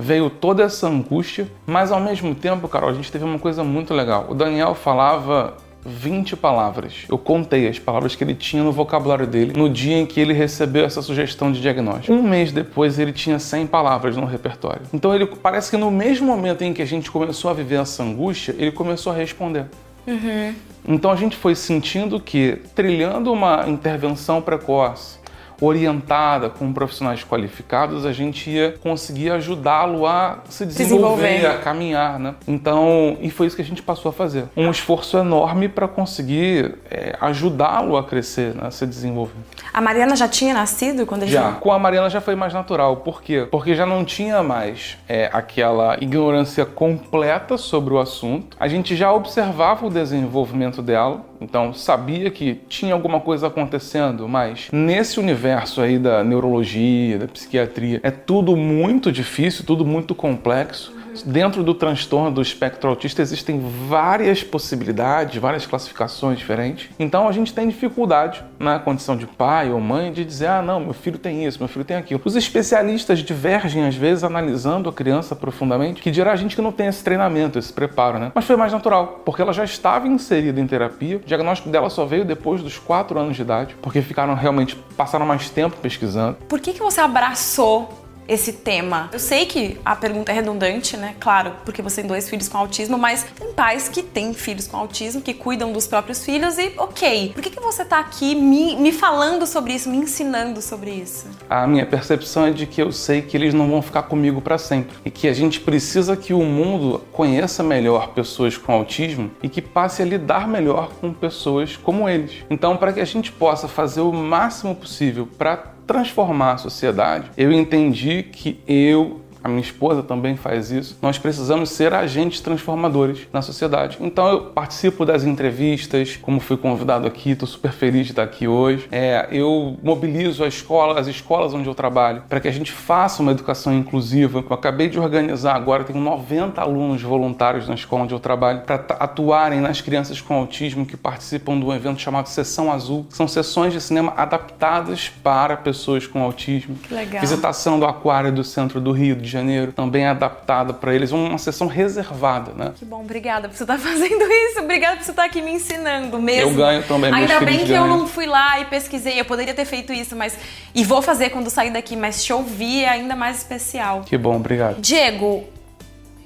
veio 0.00 0.30
toda 0.30 0.62
essa 0.62 0.88
angústia, 0.88 1.46
mas 1.66 1.92
ao 1.92 2.00
mesmo 2.00 2.34
tempo, 2.34 2.66
Carol, 2.66 2.88
a 2.88 2.94
gente 2.94 3.12
teve 3.12 3.22
uma 3.22 3.38
coisa 3.38 3.62
muito 3.62 3.92
legal. 3.92 4.26
O 4.30 4.34
Daniel 4.34 4.74
falava 4.74 5.58
20 5.84 6.36
palavras. 6.36 7.04
Eu 7.08 7.18
contei 7.18 7.68
as 7.68 7.78
palavras 7.78 8.14
que 8.14 8.22
ele 8.22 8.34
tinha 8.34 8.62
no 8.62 8.72
vocabulário 8.72 9.26
dele 9.26 9.52
no 9.56 9.68
dia 9.68 9.96
em 9.96 10.06
que 10.06 10.20
ele 10.20 10.32
recebeu 10.32 10.84
essa 10.84 11.02
sugestão 11.02 11.50
de 11.50 11.60
diagnóstico. 11.60 12.12
Um 12.12 12.22
mês 12.22 12.52
depois 12.52 12.98
ele 12.98 13.12
tinha 13.12 13.38
100 13.38 13.66
palavras 13.66 14.16
no 14.16 14.26
repertório. 14.26 14.82
Então 14.92 15.14
ele 15.14 15.26
parece 15.26 15.70
que 15.70 15.76
no 15.76 15.90
mesmo 15.90 16.26
momento 16.26 16.62
em 16.62 16.72
que 16.72 16.82
a 16.82 16.86
gente 16.86 17.10
começou 17.10 17.50
a 17.50 17.54
viver 17.54 17.80
essa 17.80 18.02
angústia, 18.02 18.54
ele 18.58 18.72
começou 18.72 19.12
a 19.12 19.16
responder. 19.16 19.66
Uhum. 20.06 20.54
Então 20.88 21.10
a 21.10 21.16
gente 21.16 21.36
foi 21.36 21.54
sentindo 21.54 22.18
que 22.18 22.58
trilhando 22.74 23.32
uma 23.32 23.68
intervenção 23.68 24.40
precoce, 24.40 25.18
orientada 25.60 26.48
com 26.48 26.72
profissionais 26.72 27.22
qualificados, 27.24 28.06
a 28.06 28.12
gente 28.12 28.50
ia 28.50 28.74
conseguir 28.82 29.30
ajudá-lo 29.30 30.06
a 30.06 30.38
se 30.48 30.64
desenvolver, 30.64 31.46
a 31.46 31.58
caminhar, 31.58 32.18
né? 32.18 32.34
Então, 32.48 33.16
e 33.20 33.30
foi 33.30 33.46
isso 33.46 33.56
que 33.56 33.62
a 33.62 33.64
gente 33.64 33.82
passou 33.82 34.10
a 34.10 34.12
fazer. 34.12 34.44
Um 34.56 34.70
esforço 34.70 35.18
enorme 35.18 35.68
para 35.68 35.86
conseguir 35.86 36.76
é, 36.90 37.16
ajudá-lo 37.20 37.96
a 37.96 38.04
crescer, 38.04 38.54
né? 38.54 38.68
a 38.68 38.70
se 38.70 38.86
desenvolver. 38.86 39.34
A 39.72 39.80
Mariana 39.80 40.16
já 40.16 40.28
tinha 40.28 40.54
nascido 40.54 41.06
quando 41.06 41.22
a 41.22 41.26
gente... 41.26 41.34
Já. 41.34 41.52
Com 41.52 41.72
a 41.72 41.78
Mariana 41.78 42.08
já 42.08 42.20
foi 42.20 42.34
mais 42.34 42.52
natural. 42.52 42.96
Por 42.98 43.22
quê? 43.22 43.46
Porque 43.50 43.74
já 43.74 43.86
não 43.86 44.04
tinha 44.04 44.42
mais 44.42 44.96
é, 45.08 45.30
aquela 45.32 45.96
ignorância 46.00 46.64
completa 46.64 47.56
sobre 47.56 47.94
o 47.94 47.98
assunto. 47.98 48.56
A 48.58 48.66
gente 48.66 48.96
já 48.96 49.12
observava 49.12 49.86
o 49.86 49.90
desenvolvimento 49.90 50.82
dela, 50.82 51.29
então 51.40 51.72
sabia 51.72 52.30
que 52.30 52.60
tinha 52.68 52.92
alguma 52.92 53.20
coisa 53.20 53.46
acontecendo, 53.46 54.28
mas 54.28 54.68
nesse 54.72 55.18
universo 55.18 55.80
aí 55.80 55.98
da 55.98 56.22
neurologia, 56.22 57.18
da 57.18 57.28
psiquiatria, 57.28 58.00
é 58.02 58.10
tudo 58.10 58.56
muito 58.56 59.10
difícil, 59.10 59.64
tudo 59.64 59.84
muito 59.84 60.14
complexo. 60.14 61.00
Dentro 61.24 61.62
do 61.62 61.74
transtorno 61.74 62.30
do 62.30 62.40
espectro 62.40 62.88
autista 62.88 63.20
existem 63.20 63.60
várias 63.88 64.42
possibilidades, 64.42 65.40
várias 65.40 65.66
classificações 65.66 66.38
diferentes. 66.38 66.88
Então 66.98 67.28
a 67.28 67.32
gente 67.32 67.52
tem 67.52 67.68
dificuldade 67.68 68.44
na 68.58 68.78
condição 68.78 69.16
de 69.16 69.26
pai 69.26 69.72
ou 69.72 69.80
mãe 69.80 70.12
de 70.12 70.24
dizer: 70.24 70.46
ah, 70.46 70.62
não, 70.62 70.80
meu 70.80 70.92
filho 70.92 71.18
tem 71.18 71.44
isso, 71.44 71.58
meu 71.58 71.68
filho 71.68 71.84
tem 71.84 71.96
aquilo. 71.96 72.20
Os 72.24 72.36
especialistas 72.36 73.20
divergem 73.20 73.86
às 73.86 73.96
vezes 73.96 74.24
analisando 74.24 74.88
a 74.88 74.92
criança 74.92 75.34
profundamente, 75.34 76.00
que 76.00 76.10
dirá 76.10 76.32
a 76.32 76.36
gente 76.36 76.54
que 76.54 76.62
não 76.62 76.72
tem 76.72 76.86
esse 76.86 77.02
treinamento, 77.02 77.58
esse 77.58 77.72
preparo, 77.72 78.18
né? 78.18 78.32
Mas 78.34 78.44
foi 78.44 78.56
mais 78.56 78.72
natural, 78.72 79.22
porque 79.24 79.42
ela 79.42 79.52
já 79.52 79.64
estava 79.64 80.06
inserida 80.06 80.60
em 80.60 80.66
terapia. 80.66 81.20
Diagnóstico 81.30 81.70
dela 81.70 81.88
só 81.88 82.04
veio 82.04 82.24
depois 82.24 82.60
dos 82.60 82.76
4 82.76 83.16
anos 83.16 83.36
de 83.36 83.42
idade, 83.42 83.76
porque 83.80 84.02
ficaram 84.02 84.34
realmente 84.34 84.74
passaram 84.96 85.24
mais 85.24 85.48
tempo 85.48 85.76
pesquisando. 85.76 86.36
Por 86.48 86.58
que, 86.58 86.72
que 86.72 86.80
você 86.80 87.00
abraçou 87.00 87.88
esse 88.28 88.52
tema? 88.52 89.08
Eu 89.12 89.18
sei 89.18 89.46
que 89.46 89.78
a 89.84 89.96
pergunta 89.96 90.30
é 90.32 90.34
redundante, 90.34 90.96
né? 90.96 91.14
Claro, 91.18 91.54
porque 91.64 91.82
você 91.82 92.00
tem 92.00 92.08
dois 92.08 92.28
filhos 92.28 92.48
com 92.48 92.58
autismo, 92.58 92.96
mas 92.96 93.24
tem 93.38 93.52
pais 93.52 93.88
que 93.88 94.02
têm 94.02 94.32
filhos 94.32 94.66
com 94.66 94.76
autismo, 94.76 95.20
que 95.20 95.34
cuidam 95.34 95.72
dos 95.72 95.86
próprios 95.86 96.24
filhos 96.24 96.58
e, 96.58 96.72
ok, 96.76 97.32
por 97.34 97.42
que, 97.42 97.50
que 97.50 97.60
você 97.60 97.84
tá 97.84 97.98
aqui 97.98 98.34
me, 98.34 98.76
me 98.76 98.92
falando 98.92 99.46
sobre 99.46 99.74
isso, 99.74 99.88
me 99.88 99.96
ensinando 99.96 100.62
sobre 100.62 100.90
isso? 100.90 101.26
A 101.48 101.66
minha 101.66 101.86
percepção 101.86 102.46
é 102.46 102.50
de 102.50 102.66
que 102.66 102.80
eu 102.80 102.92
sei 102.92 103.22
que 103.22 103.36
eles 103.36 103.52
não 103.52 103.68
vão 103.68 103.82
ficar 103.82 104.04
comigo 104.04 104.40
para 104.40 104.58
sempre 104.58 104.96
e 105.04 105.10
que 105.10 105.26
a 105.26 105.32
gente 105.32 105.60
precisa 105.60 106.16
que 106.16 106.32
o 106.32 106.42
mundo 106.42 107.02
conheça 107.12 107.62
melhor 107.62 108.08
pessoas 108.08 108.56
com 108.56 108.72
autismo 108.72 109.30
e 109.42 109.48
que 109.48 109.60
passe 109.60 110.02
a 110.02 110.04
lidar 110.04 110.46
melhor 110.46 110.90
com 111.00 111.12
pessoas 111.12 111.76
como 111.76 112.08
eles. 112.08 112.44
Então, 112.48 112.76
para 112.76 112.92
que 112.92 113.00
a 113.00 113.04
gente 113.04 113.32
possa 113.32 113.68
fazer 113.68 114.00
o 114.00 114.12
máximo 114.12 114.74
possível 114.74 115.28
para 115.38 115.79
transformar 115.90 116.52
a 116.52 116.56
sociedade, 116.56 117.32
eu 117.36 117.50
entendi 117.50 118.22
que 118.22 118.60
eu 118.68 119.22
a 119.42 119.48
minha 119.48 119.60
esposa 119.60 120.02
também 120.02 120.36
faz 120.36 120.70
isso. 120.70 120.98
Nós 121.00 121.18
precisamos 121.18 121.70
ser 121.70 121.94
agentes 121.94 122.40
transformadores 122.40 123.26
na 123.32 123.42
sociedade. 123.42 123.96
Então 124.00 124.28
eu 124.28 124.40
participo 124.46 125.04
das 125.04 125.24
entrevistas, 125.24 126.16
como 126.16 126.40
fui 126.40 126.56
convidado 126.56 127.06
aqui, 127.06 127.30
estou 127.30 127.48
super 127.48 127.72
feliz 127.72 128.06
de 128.06 128.12
estar 128.12 128.22
aqui 128.22 128.46
hoje. 128.46 128.88
É, 128.92 129.28
eu 129.30 129.78
mobilizo 129.82 130.44
a 130.44 130.48
escola, 130.48 130.98
as 130.98 131.06
escolas 131.06 131.54
onde 131.54 131.68
eu 131.68 131.74
trabalho, 131.74 132.22
para 132.28 132.40
que 132.40 132.48
a 132.48 132.52
gente 132.52 132.72
faça 132.72 133.22
uma 133.22 133.32
educação 133.32 133.72
inclusiva. 133.72 134.44
Eu 134.48 134.54
acabei 134.54 134.88
de 134.88 134.98
organizar 134.98 135.54
agora, 135.54 135.84
tenho 135.84 136.00
90 136.00 136.60
alunos 136.60 137.02
voluntários 137.02 137.68
na 137.68 137.74
escola 137.74 138.04
onde 138.04 138.14
eu 138.14 138.20
trabalho, 138.20 138.60
para 138.60 138.76
atuarem 138.98 139.60
nas 139.60 139.80
crianças 139.80 140.20
com 140.20 140.34
autismo 140.34 140.84
que 140.84 140.96
participam 140.96 141.58
de 141.58 141.64
um 141.64 141.72
evento 141.72 142.00
chamado 142.00 142.26
Sessão 142.26 142.70
Azul. 142.70 143.06
São 143.08 143.26
sessões 143.26 143.72
de 143.72 143.80
cinema 143.80 144.12
adaptadas 144.16 145.08
para 145.22 145.56
pessoas 145.56 146.06
com 146.06 146.22
autismo. 146.22 146.76
Legal. 146.90 147.20
Visitação 147.20 147.78
do 147.78 147.86
aquário 147.86 148.32
do 148.32 148.44
centro 148.44 148.80
do 148.80 148.92
Rio 148.92 149.16
de 149.16 149.29
Janeiro, 149.30 149.72
também 149.72 150.06
adaptada 150.06 150.72
para 150.72 150.94
eles, 150.94 151.12
uma 151.12 151.38
sessão 151.38 151.66
reservada, 151.66 152.52
né? 152.52 152.72
Que 152.76 152.84
bom, 152.84 153.00
obrigada 153.00 153.48
por 153.48 153.56
você 153.56 153.64
estar 153.64 153.78
fazendo 153.80 154.24
isso, 154.24 154.60
obrigada 154.60 154.96
por 154.96 155.04
você 155.04 155.10
estar 155.12 155.24
aqui 155.24 155.40
me 155.40 155.52
ensinando 155.52 156.20
mesmo. 156.20 156.50
Eu 156.50 156.56
ganho 156.56 156.82
também, 156.82 157.12
Ainda 157.12 157.40
bem 157.40 157.58
que 157.60 157.66
ganham. 157.66 157.86
eu 157.86 157.96
não 157.98 158.06
fui 158.06 158.26
lá 158.26 158.60
e 158.60 158.64
pesquisei, 158.66 159.20
eu 159.20 159.24
poderia 159.24 159.54
ter 159.54 159.64
feito 159.64 159.92
isso, 159.92 160.14
mas 160.16 160.36
e 160.74 160.84
vou 160.84 161.00
fazer 161.02 161.30
quando 161.30 161.50
sair 161.50 161.70
daqui, 161.70 161.96
mas 161.96 162.22
te 162.22 162.32
ouvir 162.32 162.84
é 162.84 162.88
ainda 162.88 163.16
mais 163.16 163.38
especial. 163.38 164.02
Que 164.02 164.16
bom, 164.18 164.36
obrigado. 164.36 164.80
Diego, 164.80 165.44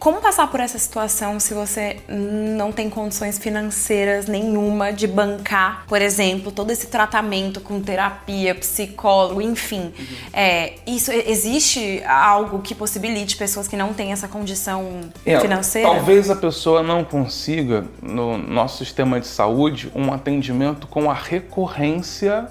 como 0.04 0.20
passar 0.20 0.48
por 0.48 0.60
essa 0.60 0.78
situação 0.78 1.40
se 1.40 1.54
você 1.54 1.96
não 2.06 2.70
tem 2.70 2.90
condições 2.90 3.38
financeiras 3.38 4.26
nenhuma 4.26 4.92
de 4.92 5.06
bancar, 5.06 5.86
por 5.88 6.02
exemplo, 6.02 6.52
todo 6.52 6.70
esse 6.70 6.88
tratamento 6.88 7.58
com 7.58 7.80
terapia, 7.80 8.54
psicólogo, 8.54 9.40
enfim? 9.40 9.94
Uhum. 9.98 10.16
É, 10.30 10.74
isso 10.86 11.10
existe 11.10 12.02
algo 12.06 12.58
que 12.58 12.74
possibilite 12.74 13.34
pessoas 13.34 13.66
que 13.66 13.78
não 13.78 13.94
têm 13.94 14.12
essa 14.12 14.28
condição 14.28 15.00
é, 15.24 15.40
financeira? 15.40 15.88
Talvez 15.88 16.28
a 16.28 16.36
pessoa 16.36 16.82
não 16.82 17.02
consiga 17.02 17.86
no 18.02 18.36
nosso 18.36 18.84
sistema 18.84 19.18
de 19.18 19.26
saúde 19.26 19.90
um 19.94 20.12
atendimento 20.12 20.86
com 20.86 21.10
a 21.10 21.14
recorrência 21.14 22.46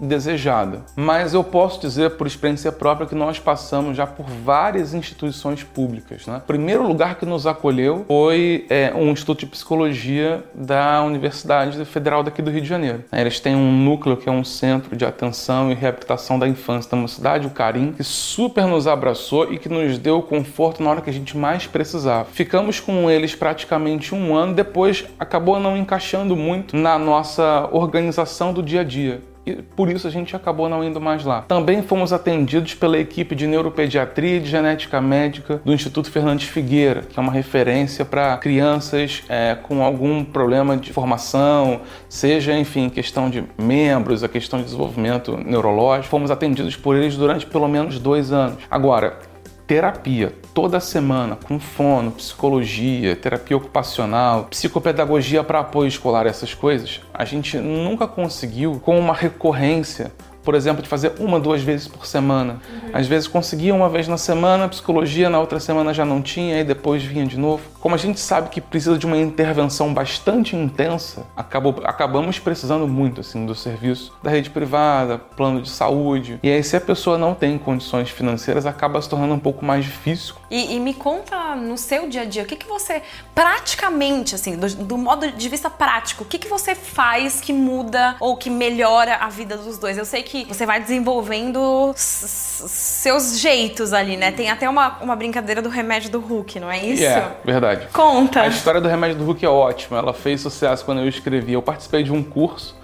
desejada. 0.00 0.82
Mas 0.96 1.34
eu 1.34 1.42
posso 1.42 1.80
dizer 1.80 2.10
por 2.10 2.26
experiência 2.26 2.70
própria 2.70 3.06
que 3.06 3.14
nós 3.14 3.38
passamos 3.38 3.96
já 3.96 4.06
por 4.06 4.26
várias 4.26 4.94
instituições 4.94 5.62
públicas. 5.62 6.26
Né? 6.26 6.36
O 6.38 6.46
primeiro 6.46 6.86
lugar 6.86 7.16
que 7.16 7.26
nos 7.26 7.46
acolheu 7.46 8.04
foi 8.06 8.66
é, 8.68 8.92
um 8.94 9.10
instituto 9.10 9.40
de 9.40 9.46
psicologia 9.46 10.44
da 10.54 11.02
Universidade 11.02 11.84
Federal 11.84 12.22
daqui 12.22 12.42
do 12.42 12.50
Rio 12.50 12.62
de 12.62 12.68
Janeiro. 12.68 13.04
Eles 13.12 13.40
têm 13.40 13.54
um 13.54 13.72
núcleo 13.84 14.16
que 14.16 14.28
é 14.28 14.32
um 14.32 14.44
centro 14.44 14.96
de 14.96 15.04
atenção 15.04 15.70
e 15.70 15.74
reabilitação 15.74 16.38
da 16.38 16.46
infância 16.46 16.90
da 16.90 16.96
mocidade, 16.96 17.46
o 17.46 17.50
Carim, 17.50 17.92
que 17.92 18.04
super 18.04 18.66
nos 18.66 18.86
abraçou 18.86 19.52
e 19.52 19.58
que 19.58 19.68
nos 19.68 19.98
deu 19.98 20.22
conforto 20.22 20.82
na 20.82 20.90
hora 20.90 21.00
que 21.00 21.10
a 21.10 21.12
gente 21.12 21.36
mais 21.36 21.66
precisava. 21.66 22.26
Ficamos 22.26 22.80
com 22.80 23.10
eles 23.10 23.34
praticamente 23.34 24.14
um 24.14 24.34
ano, 24.34 24.54
depois 24.54 25.04
acabou 25.18 25.58
não 25.58 25.76
encaixando 25.76 26.36
muito 26.36 26.76
na 26.76 26.98
nossa 26.98 27.68
organização 27.72 28.52
do 28.52 28.62
dia 28.62 28.80
a 28.80 28.84
dia 28.84 29.20
e 29.48 29.62
por 29.62 29.90
isso 29.90 30.06
a 30.06 30.10
gente 30.10 30.34
acabou 30.34 30.68
não 30.68 30.84
indo 30.84 31.00
mais 31.00 31.24
lá. 31.24 31.42
Também 31.42 31.82
fomos 31.82 32.12
atendidos 32.12 32.74
pela 32.74 32.98
equipe 32.98 33.34
de 33.34 33.46
neuropediatria 33.46 34.36
e 34.36 34.40
de 34.40 34.48
genética 34.48 35.00
médica 35.00 35.60
do 35.64 35.72
Instituto 35.72 36.10
Fernandes 36.10 36.48
Figueira, 36.48 37.02
que 37.02 37.18
é 37.18 37.22
uma 37.22 37.32
referência 37.32 38.04
para 38.04 38.36
crianças 38.36 39.22
é, 39.28 39.54
com 39.54 39.82
algum 39.82 40.24
problema 40.24 40.76
de 40.76 40.92
formação, 40.92 41.80
seja, 42.08 42.56
enfim, 42.56 42.88
questão 42.88 43.30
de 43.30 43.44
membros, 43.58 44.22
a 44.22 44.28
questão 44.28 44.58
de 44.58 44.66
desenvolvimento 44.66 45.36
neurológico. 45.36 46.08
Fomos 46.08 46.30
atendidos 46.30 46.76
por 46.76 46.96
eles 46.96 47.16
durante 47.16 47.46
pelo 47.46 47.68
menos 47.68 47.98
dois 47.98 48.32
anos. 48.32 48.58
Agora, 48.70 49.18
terapia 49.66 50.32
toda 50.60 50.80
semana 50.80 51.36
com 51.36 51.60
fono, 51.60 52.10
psicologia, 52.10 53.14
terapia 53.14 53.56
ocupacional, 53.56 54.48
psicopedagogia 54.50 55.44
para 55.44 55.60
apoio 55.60 55.86
escolar, 55.86 56.26
essas 56.26 56.52
coisas, 56.52 57.00
a 57.14 57.24
gente 57.24 57.56
nunca 57.58 58.08
conseguiu 58.08 58.80
com 58.84 58.98
uma 58.98 59.14
recorrência 59.14 60.12
por 60.42 60.54
exemplo, 60.54 60.82
de 60.82 60.88
fazer 60.88 61.12
uma, 61.20 61.38
duas 61.38 61.60
vezes 61.60 61.86
por 61.86 62.06
semana. 62.06 62.54
Uhum. 62.54 62.90
Às 62.94 63.06
vezes 63.06 63.28
conseguia 63.28 63.74
uma 63.74 63.90
vez 63.90 64.08
na 64.08 64.16
semana, 64.16 64.66
psicologia 64.66 65.28
na 65.28 65.38
outra 65.38 65.60
semana 65.60 65.92
já 65.92 66.06
não 66.06 66.22
tinha, 66.22 66.58
e 66.58 66.64
depois 66.64 67.02
vinha 67.02 67.26
de 67.26 67.38
novo. 67.38 67.62
Como 67.80 67.94
a 67.94 67.98
gente 67.98 68.18
sabe 68.18 68.48
que 68.48 68.60
precisa 68.60 68.98
de 68.98 69.06
uma 69.06 69.16
intervenção 69.16 69.94
bastante 69.94 70.56
intensa, 70.56 71.26
acabou, 71.36 71.76
acabamos 71.84 72.38
precisando 72.38 72.88
muito 72.88 73.20
assim 73.20 73.46
do 73.46 73.54
serviço 73.54 74.12
da 74.22 74.30
rede 74.30 74.50
privada, 74.50 75.18
plano 75.18 75.62
de 75.62 75.68
saúde. 75.68 76.40
E 76.42 76.50
aí, 76.50 76.62
se 76.62 76.76
a 76.76 76.80
pessoa 76.80 77.16
não 77.16 77.34
tem 77.34 77.56
condições 77.56 78.10
financeiras, 78.10 78.66
acaba 78.66 79.00
se 79.00 79.08
tornando 79.08 79.34
um 79.34 79.38
pouco 79.38 79.64
mais 79.64 79.84
difícil. 79.84 80.34
E, 80.50 80.74
e 80.74 80.80
me 80.80 80.94
conta 80.94 81.54
no 81.54 81.76
seu 81.76 82.08
dia 82.08 82.22
a 82.22 82.24
dia, 82.24 82.42
o 82.42 82.46
que, 82.46 82.56
que 82.56 82.66
você 82.66 83.02
praticamente, 83.34 84.34
assim, 84.34 84.56
do, 84.56 84.68
do 84.68 84.98
modo 84.98 85.30
de 85.30 85.48
vista 85.48 85.70
prático, 85.70 86.24
o 86.24 86.26
que, 86.26 86.38
que 86.38 86.48
você 86.48 86.74
faz 86.74 87.40
que 87.40 87.52
muda 87.52 88.16
ou 88.18 88.36
que 88.36 88.50
melhora 88.50 89.16
a 89.16 89.28
vida 89.28 89.56
dos 89.56 89.78
dois? 89.78 89.96
Eu 89.96 90.04
sei 90.04 90.22
que 90.22 90.44
você 90.44 90.66
vai 90.66 90.80
desenvolvendo 90.80 91.92
seus 91.94 93.38
jeitos 93.38 93.92
ali, 93.92 94.16
né? 94.16 94.32
Tem 94.32 94.50
até 94.50 94.68
uma, 94.68 94.98
uma 95.00 95.14
brincadeira 95.14 95.62
do 95.62 95.68
remédio 95.68 96.10
do 96.10 96.18
Hulk, 96.18 96.58
não 96.58 96.70
é 96.70 96.84
isso? 96.84 97.04
É, 97.04 97.36
verdade. 97.44 97.67
Conta. 97.92 98.42
A 98.42 98.48
história 98.48 98.80
do 98.80 98.88
remédio 98.88 99.16
do 99.16 99.24
Hulk 99.24 99.44
é 99.44 99.48
ótima. 99.48 99.98
Ela 99.98 100.12
fez 100.12 100.40
sucesso 100.40 100.84
quando 100.84 101.00
eu 101.00 101.08
escrevi. 101.08 101.52
Eu 101.52 101.62
participei 101.62 102.02
de 102.02 102.12
um 102.12 102.22
curso 102.22 102.76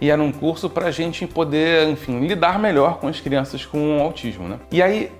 e 0.00 0.10
era 0.10 0.22
um 0.22 0.32
curso 0.32 0.70
para 0.70 0.86
a 0.86 0.90
gente 0.90 1.26
poder, 1.26 1.88
enfim, 1.88 2.26
lidar 2.26 2.58
melhor 2.58 2.98
com 2.98 3.08
as 3.08 3.20
crianças 3.20 3.66
com 3.66 4.00
autismo, 4.00 4.48
né? 4.48 4.58
E 4.72 4.82
aí 4.82 5.12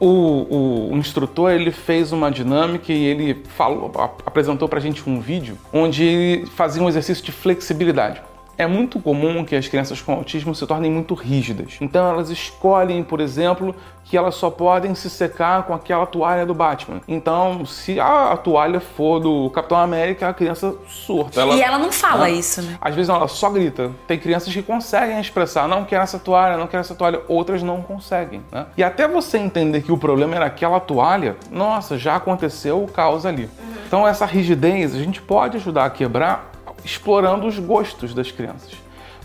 o, 0.00 0.06
o, 0.06 0.92
o, 0.92 0.96
instrutor 0.96 1.52
ele 1.52 1.70
fez 1.70 2.12
uma 2.12 2.30
dinâmica 2.30 2.92
e 2.92 3.04
ele 3.04 3.42
falou, 3.56 3.90
apresentou 4.26 4.68
para 4.68 4.78
a 4.78 4.82
gente 4.82 5.08
um 5.08 5.20
vídeo 5.20 5.56
onde 5.72 6.02
ele 6.02 6.46
fazia 6.46 6.82
um 6.82 6.88
exercício 6.88 7.24
de 7.24 7.30
flexibilidade. 7.30 8.20
É 8.56 8.66
muito 8.66 9.00
comum 9.00 9.44
que 9.44 9.56
as 9.56 9.68
crianças 9.68 10.00
com 10.00 10.12
autismo 10.12 10.54
se 10.54 10.66
tornem 10.66 10.90
muito 10.90 11.14
rígidas. 11.14 11.76
Então 11.80 12.08
elas 12.08 12.30
escolhem, 12.30 13.02
por 13.02 13.20
exemplo, 13.20 13.74
que 14.04 14.16
elas 14.16 14.34
só 14.34 14.50
podem 14.50 14.94
se 14.94 15.08
secar 15.08 15.62
com 15.64 15.74
aquela 15.74 16.06
toalha 16.06 16.44
do 16.44 16.54
Batman. 16.54 17.00
Então, 17.08 17.64
se 17.64 17.98
a 17.98 18.36
toalha 18.36 18.78
for 18.78 19.18
do 19.18 19.50
Capitão 19.50 19.78
América, 19.78 20.28
a 20.28 20.34
criança 20.34 20.74
surta. 20.86 21.40
Ela, 21.40 21.54
e 21.54 21.62
ela 21.62 21.78
não 21.78 21.90
fala 21.90 22.24
né? 22.24 22.32
isso, 22.32 22.60
né? 22.62 22.76
Às 22.80 22.94
vezes 22.94 23.08
ela 23.08 23.26
só 23.26 23.48
grita. 23.50 23.90
Tem 24.06 24.18
crianças 24.18 24.52
que 24.52 24.62
conseguem 24.62 25.18
expressar, 25.18 25.66
não 25.66 25.84
quero 25.84 26.02
essa 26.02 26.18
toalha, 26.18 26.56
não 26.56 26.66
quero 26.66 26.82
essa 26.82 26.94
toalha. 26.94 27.22
Outras 27.26 27.62
não 27.62 27.80
conseguem, 27.80 28.42
né? 28.52 28.66
E 28.76 28.84
até 28.84 29.08
você 29.08 29.38
entender 29.38 29.82
que 29.82 29.90
o 29.90 29.96
problema 29.96 30.36
era 30.36 30.46
aquela 30.46 30.78
toalha, 30.78 31.36
nossa, 31.50 31.96
já 31.96 32.16
aconteceu 32.16 32.82
o 32.82 32.86
caos 32.86 33.24
ali. 33.24 33.44
Uhum. 33.44 33.74
Então 33.86 34.06
essa 34.06 34.26
rigidez 34.26 34.94
a 34.94 34.98
gente 34.98 35.22
pode 35.22 35.56
ajudar 35.56 35.86
a 35.86 35.90
quebrar 35.90 36.53
explorando 36.84 37.46
os 37.46 37.58
gostos 37.58 38.12
das 38.14 38.30
crianças. 38.30 38.72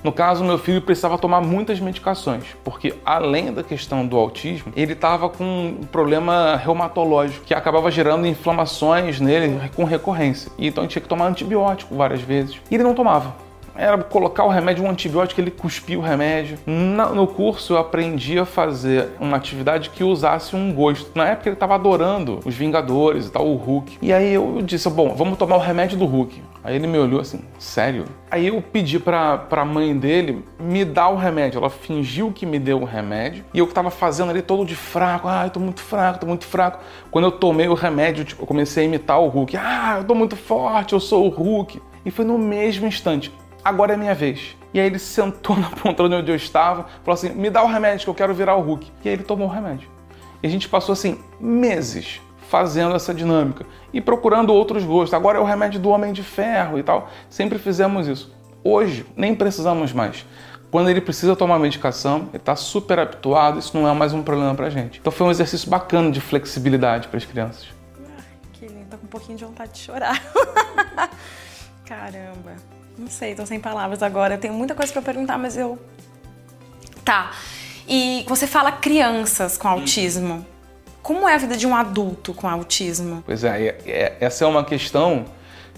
No 0.01 0.13
caso, 0.13 0.46
meu 0.46 0.58
filho 0.58 0.82
precisava 0.82 1.18
tomar 1.18 1.42
muitas 1.42 1.80
medicações, 1.80 2.46
porque 2.63 2.96
além 3.06 3.51
da 3.54 3.62
questão 3.62 4.08
do 4.08 4.16
autismo, 4.16 4.72
ele 4.74 4.94
estava 4.94 5.28
com 5.28 5.44
um 5.44 5.84
problema 5.92 6.56
reumatológico 6.56 7.46
que 7.46 7.54
acabava 7.54 7.92
gerando 7.92 8.25
inflamações 8.25 9.20
nele 9.20 9.60
com 9.75 9.84
recorrência. 9.84 10.50
E 10.58 10.68
então 10.68 10.88
tinha 10.88 11.01
que 11.01 11.08
tomar 11.08 11.28
antibiótico 11.28 11.96
várias 11.96 12.22
vezes. 12.22 12.62
E 12.72 12.75
ele 12.75 12.84
não 12.84 12.94
tomava 12.94 13.49
era 13.80 13.98
colocar 14.04 14.44
o 14.44 14.50
remédio, 14.50 14.84
um 14.84 14.90
antibiótico, 14.90 15.40
ele 15.40 15.52
cuspia 15.52 15.98
o 15.98 16.02
remédio. 16.02 16.60
No 16.68 17.26
curso 17.26 17.74
eu 17.74 17.78
aprendi 17.78 18.38
a 18.38 18.46
fazer 18.46 19.10
uma 19.20 19.38
atividade 19.38 19.90
que 19.90 20.04
usasse 20.04 20.56
um 20.56 20.74
gosto. 20.74 21.12
Na 21.16 21.28
época 21.28 21.50
ele 21.50 21.56
estava 21.56 21.76
adorando 21.76 22.40
os 22.46 22.54
Vingadores 22.54 23.28
e 23.28 23.32
tal, 23.32 23.48
o 23.48 23.56
Hulk. 23.56 23.98
E 24.02 24.12
aí 24.12 24.34
eu 24.34 24.62
disse, 24.62 24.90
bom, 24.90 25.16
vamos 25.16 25.38
tomar 25.38 25.56
o 25.56 25.60
remédio 25.60 25.98
do 25.98 26.06
Hulk. 26.06 26.42
Aí 26.62 26.76
ele 26.76 26.88
me 26.88 26.98
olhou 26.98 27.22
assim, 27.22 27.40
sério? 27.58 28.04
Aí 28.30 28.48
eu 28.48 28.62
pedi 28.62 29.00
pra, 29.00 29.38
pra 29.38 29.64
mãe 29.64 29.98
dele 29.98 30.44
me 30.60 30.84
dar 30.84 31.08
o 31.08 31.16
remédio. 31.16 31.58
Ela 31.58 31.70
fingiu 31.70 32.34
que 32.34 32.46
me 32.46 32.60
deu 32.60 32.82
o 32.82 32.86
remédio 32.86 33.46
e 33.54 33.60
eu 33.60 33.68
tava 33.68 33.90
fazendo 33.90 34.30
ali 34.30 34.42
todo 34.42 34.66
de 34.66 34.76
fraco. 34.76 35.28
Ah, 35.28 35.46
eu 35.46 35.50
tô 35.52 35.60
muito 35.60 35.80
fraco, 35.80 36.20
tô 36.20 36.28
muito 36.28 36.46
fraco. 36.46 36.80
Quando 37.10 37.26
eu 37.26 37.32
tomei 37.32 37.70
o 37.70 37.74
remédio, 37.74 38.26
tipo, 38.26 38.44
eu 38.44 38.48
comecei 38.48 38.84
a 38.84 38.88
imitar 38.88 39.22
o 39.22 39.30
Hulk. 39.30 39.56
Ah, 39.56 39.96
eu 40.00 40.04
tô 40.04 40.14
muito 40.14 40.36
forte, 40.36 40.94
eu 40.94 41.00
sou 41.00 41.26
o 41.26 41.30
Hulk. 41.30 41.82
E 42.06 42.12
foi 42.12 42.26
no 42.26 42.38
mesmo 42.38 42.86
instante 42.86 43.32
agora 43.63 43.94
é 43.94 43.98
minha 43.98 44.16
vez. 44.16 44.56
E 44.74 44.80
aí 44.80 44.86
ele 44.86 45.00
sentou 45.00 45.56
na 45.58 45.70
poltrona 45.70 46.18
onde 46.18 46.32
eu 46.32 46.36
estava, 46.36 46.86
falou 47.04 47.13
assim: 47.13 47.30
me 47.30 47.50
dá 47.50 47.63
o 47.63 47.68
remédio 47.68 48.06
que 48.06 48.10
eu 48.10 48.16
quero 48.16 48.34
virar 48.34 48.56
o 48.56 48.62
Hulk. 48.62 48.92
E 49.04 49.10
aí 49.10 49.16
ele 49.16 49.24
tomou 49.24 49.48
o 49.48 49.51
remédio. 49.51 49.89
E 50.42 50.48
a 50.48 50.50
gente 50.50 50.70
passou 50.70 50.94
assim 50.94 51.20
meses 51.39 52.22
fazendo 52.50 52.96
essa 52.96 53.13
dinâmica 53.13 53.66
e 53.94 54.01
procurando 54.01 54.54
outros 54.54 54.84
gostos. 54.84 55.13
Agora 55.13 55.38
é 55.38 55.42
o 55.42 55.44
remédio 55.44 55.80
do 55.80 55.89
homem 55.89 56.12
de 56.12 56.24
ferro 56.24 56.80
e 56.80 56.84
tal. 56.84 57.10
Sempre 57.30 57.60
fizemos 57.60 58.08
isso. 58.08 58.36
Hoje 58.63 59.06
nem 59.16 59.36
precisamos 59.36 59.94
mais. 59.94 60.25
Quando 60.72 60.89
ele 60.89 61.01
precisa 61.01 61.36
tomar 61.36 61.58
medicação, 61.58 62.28
ele 62.30 62.38
está 62.38 62.56
super 62.56 63.00
habituado, 63.00 63.58
isso 63.58 63.75
não 63.75 63.88
é 63.88 63.94
mais 63.94 64.13
um 64.13 64.22
problema 64.22 64.54
para 64.54 64.70
gente. 64.70 65.00
Então 65.00 65.12
foi 65.12 65.25
um 65.25 65.32
exercício 65.32 65.70
bacana 65.70 66.12
de 66.12 66.22
flexibilidade 66.22 67.08
para 67.08 67.18
as 67.18 67.25
crianças. 67.25 67.68
Ai, 68.18 68.24
que 68.54 68.68
lindo, 68.68 68.86
tô 68.89 68.98
com 68.98 69.06
um 69.06 69.10
pouquinho 69.10 69.38
de 69.38 69.46
vontade 69.46 69.74
de 69.74 69.80
chorar. 69.80 70.22
Caramba, 71.86 72.56
não 73.00 73.08
sei, 73.08 73.34
tô 73.34 73.46
sem 73.46 73.60
palavras 73.60 74.03
agora. 74.03 74.36
Eu 74.36 74.39
tenho 74.39 74.53
muita 74.53 74.75
coisa 74.75 74.91
para 74.91 75.01
perguntar, 75.01 75.38
mas 75.38 75.58
eu. 75.58 75.79
Tá. 77.03 77.32
E 77.88 78.24
você 78.27 78.46
fala 78.46 78.72
crianças 78.72 79.58
com 79.58 79.68
autismo. 79.68 80.46
Como 81.01 81.27
é 81.27 81.34
a 81.34 81.38
vida 81.38 81.58
de 81.58 81.65
um 81.65 81.75
adulto 81.75 82.34
com 82.34 82.48
autismo? 82.48 83.24
Pois 83.25 83.44
é, 83.44 83.77
é 83.86 84.18
essa 84.20 84.44
é 84.44 84.48
uma 84.48 84.63
questão 84.63 85.25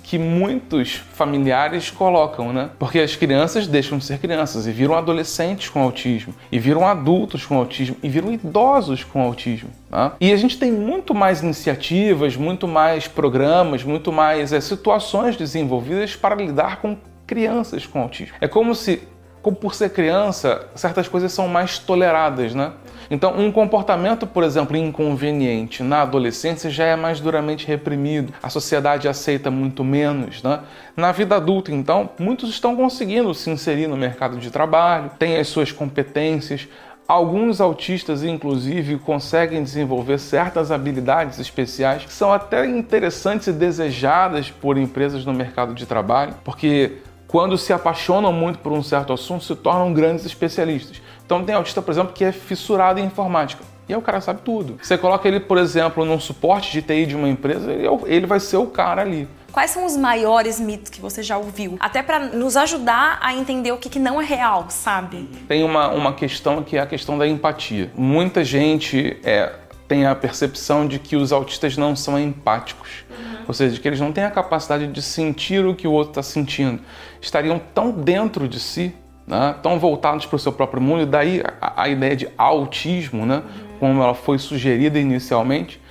que 0.03 0.17
muitos 0.17 0.95
familiares 1.13 1.91
colocam, 1.91 2.51
né? 2.51 2.71
Porque 2.79 2.99
as 2.99 3.15
crianças 3.15 3.67
deixam 3.67 3.97
de 3.97 4.05
ser 4.05 4.19
crianças 4.19 4.67
e 4.67 4.71
viram 4.71 4.95
adolescentes 4.95 5.69
com 5.69 5.81
autismo, 5.81 6.33
e 6.51 6.59
viram 6.59 6.87
adultos 6.87 7.45
com 7.45 7.55
autismo, 7.55 7.95
e 8.01 8.09
viram 8.09 8.31
idosos 8.31 9.03
com 9.03 9.21
autismo. 9.21 9.69
Né? 9.89 10.11
E 10.19 10.33
a 10.33 10.35
gente 10.35 10.57
tem 10.57 10.71
muito 10.71 11.13
mais 11.13 11.41
iniciativas, 11.41 12.35
muito 12.35 12.67
mais 12.67 13.07
programas, 13.07 13.83
muito 13.83 14.11
mais 14.11 14.51
é, 14.51 14.59
situações 14.59 15.37
desenvolvidas 15.37 16.15
para 16.15 16.35
lidar 16.35 16.81
com 16.81 16.97
crianças 17.31 17.85
com 17.85 18.01
autismo. 18.01 18.35
É 18.41 18.47
como 18.47 18.75
se 18.75 19.01
como 19.41 19.55
por 19.55 19.73
ser 19.73 19.89
criança, 19.89 20.67
certas 20.75 21.07
coisas 21.07 21.31
são 21.31 21.47
mais 21.47 21.79
toleradas, 21.79 22.53
né? 22.53 22.73
Então, 23.09 23.39
um 23.39 23.51
comportamento, 23.51 24.27
por 24.27 24.43
exemplo, 24.43 24.77
inconveniente 24.77 25.81
na 25.81 26.03
adolescência 26.03 26.69
já 26.69 26.85
é 26.85 26.95
mais 26.95 27.19
duramente 27.19 27.65
reprimido. 27.65 28.31
A 28.43 28.49
sociedade 28.51 29.07
aceita 29.07 29.49
muito 29.49 29.83
menos, 29.83 30.43
né? 30.43 30.59
Na 30.95 31.11
vida 31.11 31.37
adulta, 31.37 31.71
então, 31.71 32.11
muitos 32.19 32.51
estão 32.51 32.75
conseguindo 32.75 33.33
se 33.33 33.49
inserir 33.49 33.87
no 33.87 33.97
mercado 33.97 34.37
de 34.37 34.51
trabalho, 34.51 35.09
têm 35.17 35.37
as 35.37 35.47
suas 35.47 35.71
competências, 35.71 36.67
Alguns 37.07 37.59
autistas, 37.59 38.23
inclusive, 38.23 38.97
conseguem 38.97 39.61
desenvolver 39.61 40.17
certas 40.17 40.71
habilidades 40.71 41.39
especiais 41.39 42.05
que 42.05 42.13
são 42.13 42.31
até 42.31 42.65
interessantes 42.65 43.47
e 43.47 43.51
desejadas 43.51 44.49
por 44.49 44.77
empresas 44.77 45.25
no 45.25 45.33
mercado 45.33 45.73
de 45.73 45.85
trabalho, 45.85 46.33
porque 46.41 46.99
quando 47.31 47.57
se 47.57 47.71
apaixonam 47.71 48.33
muito 48.33 48.59
por 48.59 48.73
um 48.73 48.83
certo 48.83 49.13
assunto, 49.13 49.45
se 49.45 49.55
tornam 49.55 49.93
grandes 49.93 50.25
especialistas. 50.25 51.01
Então 51.25 51.45
tem 51.45 51.55
autista, 51.55 51.81
por 51.81 51.91
exemplo, 51.91 52.11
que 52.13 52.25
é 52.25 52.31
fissurado 52.33 52.99
em 52.99 53.05
informática. 53.05 53.63
E 53.87 53.93
aí 53.93 53.97
o 53.97 54.01
cara 54.01 54.19
sabe 54.19 54.41
tudo. 54.43 54.77
Você 54.81 54.97
coloca 54.97 55.25
ele, 55.27 55.39
por 55.39 55.57
exemplo, 55.57 56.03
num 56.03 56.19
suporte 56.19 56.73
de 56.73 56.81
TI 56.81 57.05
de 57.05 57.15
uma 57.15 57.29
empresa, 57.29 57.71
ele 57.71 58.25
é 58.25 58.27
vai 58.27 58.39
ser 58.39 58.57
o 58.57 58.67
cara 58.67 59.01
ali. 59.01 59.29
Quais 59.49 59.71
são 59.71 59.85
os 59.85 59.95
maiores 59.95 60.59
mitos 60.59 60.89
que 60.89 60.99
você 60.99 61.23
já 61.23 61.37
ouviu? 61.37 61.77
Até 61.79 62.03
para 62.03 62.19
nos 62.19 62.57
ajudar 62.57 63.17
a 63.21 63.33
entender 63.33 63.71
o 63.71 63.77
que, 63.77 63.89
que 63.89 63.99
não 63.99 64.21
é 64.21 64.25
real, 64.25 64.65
sabe? 64.69 65.29
Tem 65.47 65.63
uma, 65.63 65.89
uma 65.89 66.13
questão 66.13 66.61
que 66.63 66.77
é 66.77 66.81
a 66.81 66.85
questão 66.85 67.17
da 67.17 67.25
empatia. 67.25 67.91
Muita 67.95 68.43
gente 68.43 69.17
é, 69.23 69.53
tem 69.91 70.05
a 70.05 70.15
percepção 70.15 70.87
de 70.87 70.97
que 70.97 71.17
os 71.17 71.33
autistas 71.33 71.75
não 71.75 71.97
são 71.97 72.17
empáticos, 72.17 73.03
uhum. 73.09 73.43
ou 73.45 73.53
seja, 73.53 73.77
que 73.77 73.85
eles 73.85 73.99
não 73.99 74.13
têm 74.13 74.23
a 74.23 74.31
capacidade 74.31 74.87
de 74.87 75.01
sentir 75.01 75.65
o 75.65 75.75
que 75.75 75.85
o 75.85 75.91
outro 75.91 76.11
está 76.11 76.23
sentindo. 76.23 76.79
Estariam 77.19 77.59
tão 77.75 77.91
dentro 77.91 78.47
de 78.47 78.57
si, 78.57 78.95
né, 79.27 79.53
tão 79.61 79.77
voltados 79.77 80.25
para 80.25 80.37
o 80.37 80.39
seu 80.39 80.53
próprio 80.53 80.81
mundo, 80.81 81.01
e 81.01 81.05
daí 81.05 81.43
a, 81.59 81.83
a 81.83 81.89
ideia 81.89 82.15
de 82.15 82.29
autismo, 82.37 83.25
né, 83.25 83.43
uhum. 83.43 83.77
como 83.81 84.01
ela 84.01 84.13
foi 84.13 84.37
sugerida 84.39 84.97
inicialmente, 84.97 85.81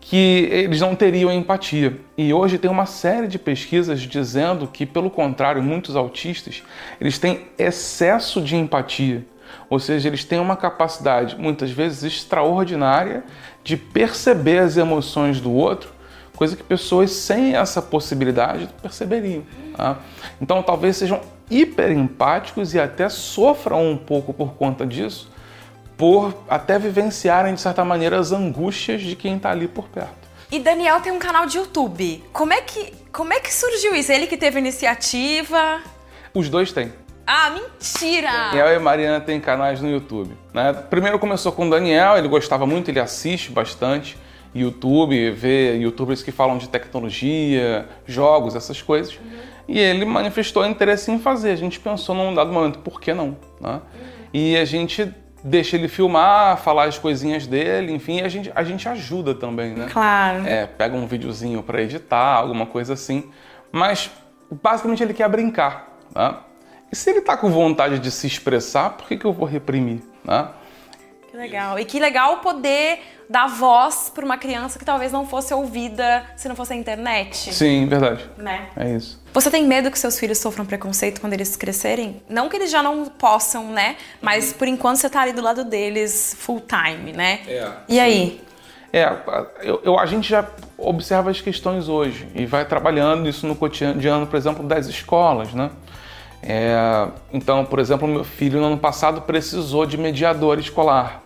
que 0.00 0.48
eles 0.50 0.80
não 0.80 0.96
teriam 0.96 1.30
empatia. 1.30 1.96
E 2.18 2.34
hoje 2.34 2.58
tem 2.58 2.68
uma 2.68 2.86
série 2.86 3.28
de 3.28 3.38
pesquisas 3.38 4.00
dizendo 4.00 4.66
que, 4.66 4.84
pelo 4.84 5.08
contrário, 5.10 5.62
muitos 5.62 5.94
autistas 5.94 6.64
eles 7.00 7.20
têm 7.20 7.42
excesso 7.56 8.40
de 8.40 8.56
empatia. 8.56 9.24
Ou 9.74 9.80
seja, 9.80 10.08
eles 10.08 10.22
têm 10.22 10.38
uma 10.38 10.56
capacidade 10.56 11.36
muitas 11.36 11.68
vezes 11.72 12.04
extraordinária 12.04 13.24
de 13.64 13.76
perceber 13.76 14.60
as 14.60 14.76
emoções 14.76 15.40
do 15.40 15.52
outro, 15.52 15.92
coisa 16.36 16.54
que 16.54 16.62
pessoas 16.62 17.10
sem 17.10 17.56
essa 17.56 17.82
possibilidade 17.82 18.68
perceberiam. 18.80 19.42
Tá? 19.76 19.98
Então, 20.40 20.62
talvez 20.62 20.96
sejam 20.96 21.20
hiper 21.50 21.90
empáticos 21.90 22.72
e 22.72 22.78
até 22.78 23.08
sofram 23.08 23.90
um 23.90 23.96
pouco 23.96 24.32
por 24.32 24.54
conta 24.54 24.86
disso, 24.86 25.28
por 25.96 26.32
até 26.48 26.78
vivenciarem 26.78 27.52
de 27.52 27.60
certa 27.60 27.84
maneira 27.84 28.16
as 28.16 28.30
angústias 28.30 29.02
de 29.02 29.16
quem 29.16 29.38
está 29.38 29.50
ali 29.50 29.66
por 29.66 29.88
perto. 29.88 30.28
E 30.52 30.60
Daniel 30.60 31.00
tem 31.00 31.10
um 31.10 31.18
canal 31.18 31.46
de 31.46 31.58
YouTube. 31.58 32.22
Como 32.32 32.52
é 32.52 32.60
que 32.60 32.92
como 33.12 33.32
é 33.32 33.40
que 33.40 33.52
surgiu 33.52 33.92
isso? 33.92 34.12
Ele 34.12 34.28
que 34.28 34.36
teve 34.36 34.60
iniciativa? 34.60 35.80
Os 36.32 36.48
dois 36.48 36.70
têm. 36.70 36.92
Ah, 37.26 37.50
mentira! 37.50 38.30
Daniel 38.50 38.74
e 38.74 38.78
Mariana 38.78 39.20
têm 39.20 39.40
canais 39.40 39.80
no 39.80 39.90
YouTube. 39.90 40.36
Né? 40.52 40.72
Primeiro 40.90 41.18
começou 41.18 41.52
com 41.52 41.66
o 41.66 41.70
Daniel, 41.70 42.16
ele 42.18 42.28
gostava 42.28 42.66
muito, 42.66 42.90
ele 42.90 43.00
assiste 43.00 43.50
bastante 43.50 44.16
YouTube, 44.54 45.30
vê 45.30 45.76
youtubers 45.76 46.22
que 46.22 46.30
falam 46.30 46.58
de 46.58 46.68
tecnologia, 46.68 47.88
jogos, 48.06 48.54
essas 48.54 48.80
coisas. 48.80 49.14
Uhum. 49.16 49.38
E 49.66 49.78
ele 49.78 50.04
manifestou 50.04 50.64
interesse 50.66 51.10
em 51.10 51.18
fazer. 51.18 51.50
A 51.50 51.56
gente 51.56 51.80
pensou 51.80 52.14
num 52.14 52.34
dado 52.34 52.52
momento, 52.52 52.78
por 52.78 53.00
que 53.00 53.12
não? 53.12 53.36
Né? 53.60 53.72
Uhum. 53.72 53.80
E 54.32 54.56
a 54.56 54.64
gente 54.64 55.12
deixa 55.42 55.76
ele 55.76 55.88
filmar, 55.88 56.56
falar 56.58 56.84
as 56.84 56.98
coisinhas 56.98 57.46
dele, 57.46 57.92
enfim, 57.92 58.22
a 58.22 58.28
gente, 58.28 58.50
a 58.54 58.62
gente 58.62 58.88
ajuda 58.88 59.34
também, 59.34 59.74
né? 59.74 59.88
Claro. 59.92 60.46
É, 60.46 60.66
pega 60.66 60.96
um 60.96 61.06
videozinho 61.06 61.62
para 61.62 61.82
editar, 61.82 62.36
alguma 62.36 62.64
coisa 62.64 62.94
assim. 62.94 63.30
Mas 63.70 64.10
basicamente 64.62 65.02
ele 65.02 65.12
quer 65.12 65.28
brincar. 65.28 65.98
Né? 66.14 66.34
E 66.90 66.96
se 66.96 67.10
ele 67.10 67.20
está 67.20 67.36
com 67.36 67.50
vontade 67.50 67.98
de 67.98 68.10
se 68.10 68.26
expressar, 68.26 68.90
por 68.90 69.08
que, 69.08 69.16
que 69.16 69.24
eu 69.24 69.32
vou 69.32 69.46
reprimir? 69.46 70.02
Né? 70.24 70.48
Que 71.30 71.36
legal. 71.36 71.78
E 71.78 71.84
que 71.84 71.98
legal 71.98 72.38
poder 72.38 73.00
dar 73.28 73.48
voz 73.48 74.10
para 74.14 74.24
uma 74.24 74.38
criança 74.38 74.78
que 74.78 74.84
talvez 74.84 75.10
não 75.10 75.26
fosse 75.26 75.52
ouvida 75.52 76.24
se 76.36 76.48
não 76.48 76.54
fosse 76.54 76.72
a 76.72 76.76
internet. 76.76 77.52
Sim, 77.52 77.86
verdade. 77.86 78.28
Né? 78.36 78.68
É 78.76 78.90
isso. 78.90 79.20
Você 79.32 79.50
tem 79.50 79.66
medo 79.66 79.90
que 79.90 79.98
seus 79.98 80.18
filhos 80.18 80.38
sofram 80.38 80.64
preconceito 80.64 81.20
quando 81.20 81.32
eles 81.32 81.56
crescerem? 81.56 82.22
Não 82.28 82.48
que 82.48 82.56
eles 82.56 82.70
já 82.70 82.82
não 82.82 83.06
possam, 83.06 83.72
né? 83.72 83.96
Mas 84.22 84.52
por 84.52 84.68
enquanto 84.68 84.98
você 84.98 85.10
tá 85.10 85.22
ali 85.22 85.32
do 85.32 85.42
lado 85.42 85.64
deles 85.64 86.36
full 86.38 86.60
time, 86.60 87.12
né? 87.12 87.40
É. 87.48 87.72
E 87.88 87.98
aí? 87.98 88.40
É, 88.92 89.12
eu, 89.62 89.80
eu, 89.82 89.98
a 89.98 90.06
gente 90.06 90.28
já 90.28 90.46
observa 90.78 91.28
as 91.28 91.40
questões 91.40 91.88
hoje 91.88 92.28
e 92.32 92.46
vai 92.46 92.64
trabalhando 92.64 93.28
isso 93.28 93.44
no 93.44 93.56
cotidiano, 93.56 94.24
por 94.24 94.36
exemplo, 94.36 94.64
das 94.64 94.86
escolas, 94.86 95.52
né? 95.52 95.68
É, 96.46 97.08
então, 97.32 97.64
por 97.64 97.78
exemplo, 97.78 98.06
meu 98.06 98.22
filho 98.22 98.60
no 98.60 98.66
ano 98.66 98.78
passado 98.78 99.22
precisou 99.22 99.86
de 99.86 99.96
mediador 99.96 100.58
escolar. 100.58 101.22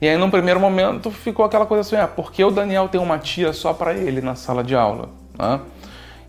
E 0.00 0.08
aí, 0.08 0.16
num 0.16 0.30
primeiro 0.30 0.60
momento, 0.60 1.10
ficou 1.10 1.44
aquela 1.44 1.66
coisa 1.66 1.80
assim: 1.80 1.96
ah, 1.96 2.06
por 2.06 2.30
que 2.30 2.42
o 2.44 2.52
Daniel 2.52 2.88
tem 2.88 3.00
uma 3.00 3.18
tia 3.18 3.52
só 3.52 3.74
para 3.74 3.94
ele 3.94 4.20
na 4.20 4.36
sala 4.36 4.62
de 4.62 4.76
aula? 4.76 5.10
Né? 5.36 5.60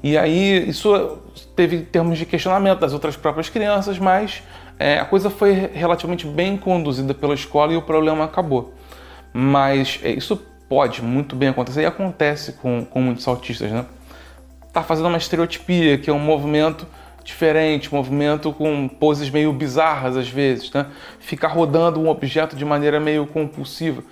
E 0.01 0.17
aí, 0.17 0.67
isso 0.67 1.19
teve 1.56 1.82
termos 1.82 2.17
de 2.17 2.25
questionamento 2.25 2.80
das 2.80 2.93
outras 2.93 3.15
próprias 3.15 3.47
crianças, 3.47 3.99
mas 3.99 4.41
é, 4.80 4.97
a 4.97 5.06
coisa 5.06 5.30
foi 5.30 5.54
relativamente 5.54 6.25
bem 6.25 6.58
conduzida 6.58 7.13
pela 7.13 7.36
escola 7.36 7.71
e 7.73 7.77
o 7.77 7.84
problema 7.84 8.25
acabou. 8.25 8.73
Mas 9.32 9.99
é, 10.04 10.10
isso 10.10 10.36
pode 10.67 11.04
muito 11.04 11.36
bem 11.36 11.49
acontecer 11.49 11.84
e 11.84 11.86
acontece 11.86 12.54
com, 12.54 12.84
com 12.84 12.99
muitos 13.01 13.27
autistas, 13.27 13.71
né? 13.71 13.86
Tá 14.73 14.82
fazendo 14.82 15.10
uma 15.10 15.17
estereotipia, 15.17 15.99
que 15.99 16.10
é 16.10 16.13
um 16.13 16.19
movimento 16.19 16.88
diferente, 17.23 17.93
movimento 17.93 18.51
com 18.51 18.88
poses 18.88 19.29
meio 19.29 19.53
bizarras 19.53 20.17
às 20.17 20.27
vezes, 20.27 20.71
né? 20.71 20.88
Ficar 21.19 21.49
rodando 21.49 21.99
um 21.99 22.10
objeto 22.10 22.55
de 22.55 22.65
maneira 22.65 22.99
meio 22.99 23.25
compulsiva. 23.25 24.03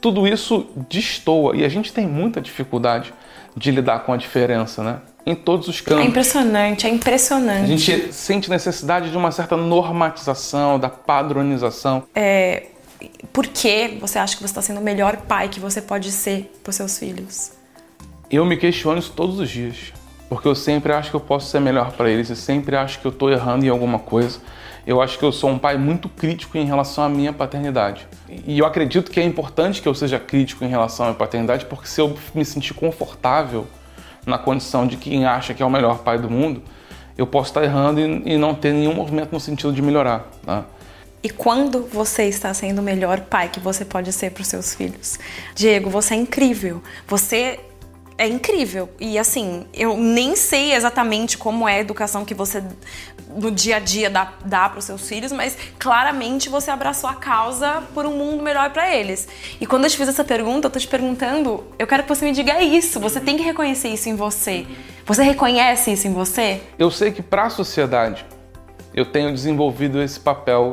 Tudo 0.00 0.26
isso 0.26 0.66
destoa 0.88 1.56
e 1.56 1.64
a 1.64 1.68
gente 1.68 1.92
tem 1.92 2.06
muita 2.06 2.40
dificuldade 2.40 3.12
de 3.56 3.70
lidar 3.70 4.00
com 4.00 4.12
a 4.12 4.16
diferença, 4.16 4.82
né? 4.82 4.98
Em 5.24 5.34
todos 5.34 5.66
os 5.66 5.80
campos. 5.80 6.04
É 6.04 6.08
impressionante, 6.08 6.86
é 6.86 6.90
impressionante. 6.90 7.64
A 7.64 7.76
gente 7.76 8.12
sente 8.12 8.50
necessidade 8.50 9.10
de 9.10 9.16
uma 9.16 9.32
certa 9.32 9.56
normatização, 9.56 10.78
da 10.78 10.88
padronização. 10.88 12.04
É, 12.14 12.66
por 13.32 13.46
que 13.46 13.96
você 14.00 14.18
acha 14.18 14.36
que 14.36 14.42
você 14.42 14.50
está 14.50 14.62
sendo 14.62 14.78
o 14.78 14.84
melhor 14.84 15.16
pai 15.16 15.48
que 15.48 15.58
você 15.58 15.80
pode 15.80 16.12
ser 16.12 16.52
para 16.62 16.72
seus 16.72 16.98
filhos? 16.98 17.52
Eu 18.30 18.44
me 18.44 18.56
questiono 18.56 18.98
isso 18.98 19.12
todos 19.16 19.40
os 19.40 19.48
dias 19.48 19.92
porque 20.28 20.48
eu 20.48 20.54
sempre 20.54 20.92
acho 20.92 21.10
que 21.10 21.16
eu 21.16 21.20
posso 21.20 21.48
ser 21.48 21.60
melhor 21.60 21.92
para 21.92 22.10
eles, 22.10 22.30
eu 22.30 22.36
sempre 22.36 22.76
acho 22.76 23.00
que 23.00 23.06
eu 23.06 23.10
estou 23.10 23.30
errando 23.30 23.64
em 23.64 23.68
alguma 23.68 23.98
coisa. 23.98 24.40
Eu 24.86 25.02
acho 25.02 25.18
que 25.18 25.24
eu 25.24 25.32
sou 25.32 25.50
um 25.50 25.58
pai 25.58 25.76
muito 25.76 26.08
crítico 26.08 26.56
em 26.56 26.64
relação 26.64 27.04
à 27.04 27.08
minha 27.08 27.32
paternidade. 27.32 28.06
E 28.46 28.58
eu 28.58 28.66
acredito 28.66 29.10
que 29.10 29.18
é 29.18 29.24
importante 29.24 29.82
que 29.82 29.88
eu 29.88 29.94
seja 29.94 30.18
crítico 30.18 30.64
em 30.64 30.68
relação 30.68 31.06
à 31.06 31.08
minha 31.08 31.18
paternidade, 31.18 31.64
porque 31.66 31.88
se 31.88 32.00
eu 32.00 32.16
me 32.34 32.44
sentir 32.44 32.74
confortável 32.74 33.66
na 34.24 34.38
condição 34.38 34.86
de 34.86 34.96
quem 34.96 35.24
acha 35.24 35.54
que 35.54 35.62
é 35.62 35.66
o 35.66 35.70
melhor 35.70 35.98
pai 35.98 36.18
do 36.18 36.30
mundo, 36.30 36.62
eu 37.18 37.26
posso 37.26 37.50
estar 37.50 37.64
errando 37.64 38.00
e 38.00 38.36
não 38.36 38.54
ter 38.54 38.72
nenhum 38.72 38.94
movimento 38.94 39.32
no 39.32 39.40
sentido 39.40 39.72
de 39.72 39.82
melhorar. 39.82 40.28
Tá? 40.44 40.64
e 41.26 41.30
quando 41.30 41.82
você 41.82 42.28
está 42.28 42.54
sendo 42.54 42.78
o 42.78 42.82
melhor 42.82 43.22
pai 43.22 43.48
que 43.48 43.58
você 43.58 43.84
pode 43.84 44.12
ser 44.12 44.30
para 44.30 44.42
os 44.42 44.46
seus 44.46 44.76
filhos. 44.76 45.18
Diego, 45.56 45.90
você 45.90 46.14
é 46.14 46.16
incrível. 46.16 46.80
Você 47.08 47.58
é 48.18 48.26
incrível. 48.26 48.88
E 48.98 49.18
assim, 49.18 49.66
eu 49.74 49.96
nem 49.96 50.36
sei 50.36 50.72
exatamente 50.72 51.36
como 51.36 51.68
é 51.68 51.76
a 51.76 51.80
educação 51.80 52.24
que 52.24 52.34
você 52.34 52.62
no 53.36 53.50
dia 53.50 53.76
a 53.76 53.78
dia 53.78 54.08
dá, 54.08 54.32
dá 54.44 54.68
para 54.68 54.78
os 54.78 54.84
seus 54.84 55.06
filhos, 55.06 55.32
mas 55.32 55.56
claramente 55.78 56.48
você 56.48 56.70
abraçou 56.70 57.10
a 57.10 57.14
causa 57.14 57.82
por 57.92 58.06
um 58.06 58.16
mundo 58.16 58.42
melhor 58.42 58.70
para 58.70 58.94
eles. 58.94 59.28
E 59.60 59.66
quando 59.66 59.84
eu 59.84 59.90
te 59.90 59.96
fiz 59.96 60.08
essa 60.08 60.24
pergunta, 60.24 60.68
eu 60.68 60.70
tô 60.70 60.78
te 60.78 60.88
perguntando, 60.88 61.64
eu 61.78 61.86
quero 61.86 62.02
que 62.04 62.08
você 62.08 62.24
me 62.24 62.32
diga 62.32 62.62
isso. 62.62 62.98
Você 63.00 63.20
tem 63.20 63.36
que 63.36 63.42
reconhecer 63.42 63.88
isso 63.88 64.08
em 64.08 64.14
você. 64.14 64.66
Você 65.04 65.22
reconhece 65.22 65.92
isso 65.92 66.08
em 66.08 66.12
você? 66.12 66.60
Eu 66.78 66.90
sei 66.90 67.12
que 67.12 67.22
para 67.22 67.44
a 67.44 67.50
sociedade 67.50 68.24
eu 68.94 69.04
tenho 69.04 69.32
desenvolvido 69.32 70.00
esse 70.00 70.18
papel 70.18 70.72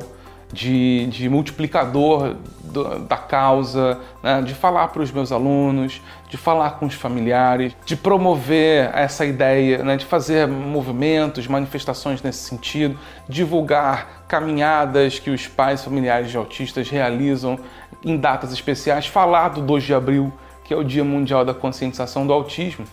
de, 0.54 1.08
de 1.08 1.28
multiplicador 1.28 2.36
do, 2.64 3.00
da 3.00 3.18
causa, 3.18 4.00
né? 4.22 4.42
de 4.44 4.54
falar 4.54 4.90
para 4.90 5.02
os 5.02 5.12
meus 5.12 5.32
alunos, 5.32 6.00
de 6.30 6.38
falar 6.38 6.72
com 6.72 6.86
os 6.86 6.94
familiares, 6.94 7.76
de 7.84 7.96
promover 7.96 8.92
essa 8.94 9.26
ideia, 9.26 9.84
né? 9.84 9.98
de 9.98 10.06
fazer 10.06 10.48
movimentos, 10.48 11.48
manifestações 11.48 12.22
nesse 12.22 12.48
sentido, 12.48 12.98
divulgar 13.28 14.26
caminhadas 14.28 15.18
que 15.18 15.32
os 15.32 15.48
pais 15.48 15.84
familiares 15.84 16.30
de 16.30 16.38
autistas 16.38 16.88
realizam 16.88 17.58
em 18.04 18.16
datas 18.16 18.54
especiais, 18.54 19.08
falar 19.08 19.50
do 19.50 19.62
2 19.62 19.84
de 19.84 19.94
abril, 19.94 20.32
que 20.64 20.74
é 20.74 20.78
o 20.78 20.84
Dia 20.84 21.04
Mundial 21.04 21.44
da 21.44 21.54
Conscientização 21.54 22.28
do 22.28 22.32
Autismo. 22.32 22.86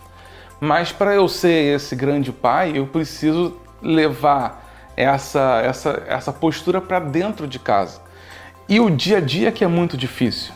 Mas 0.58 0.92
para 0.92 1.14
eu 1.14 1.28
ser 1.28 1.76
esse 1.76 1.94
grande 1.94 2.32
pai, 2.32 2.72
eu 2.74 2.86
preciso 2.86 3.56
levar 3.82 4.69
essa, 5.00 5.60
essa, 5.64 6.02
essa 6.06 6.32
postura 6.32 6.80
para 6.80 7.00
dentro 7.00 7.46
de 7.46 7.58
casa. 7.58 8.00
E 8.68 8.78
o 8.78 8.90
dia 8.90 9.18
a 9.18 9.20
dia 9.20 9.50
que 9.50 9.64
é 9.64 9.68
muito 9.68 9.96
difícil, 9.96 10.52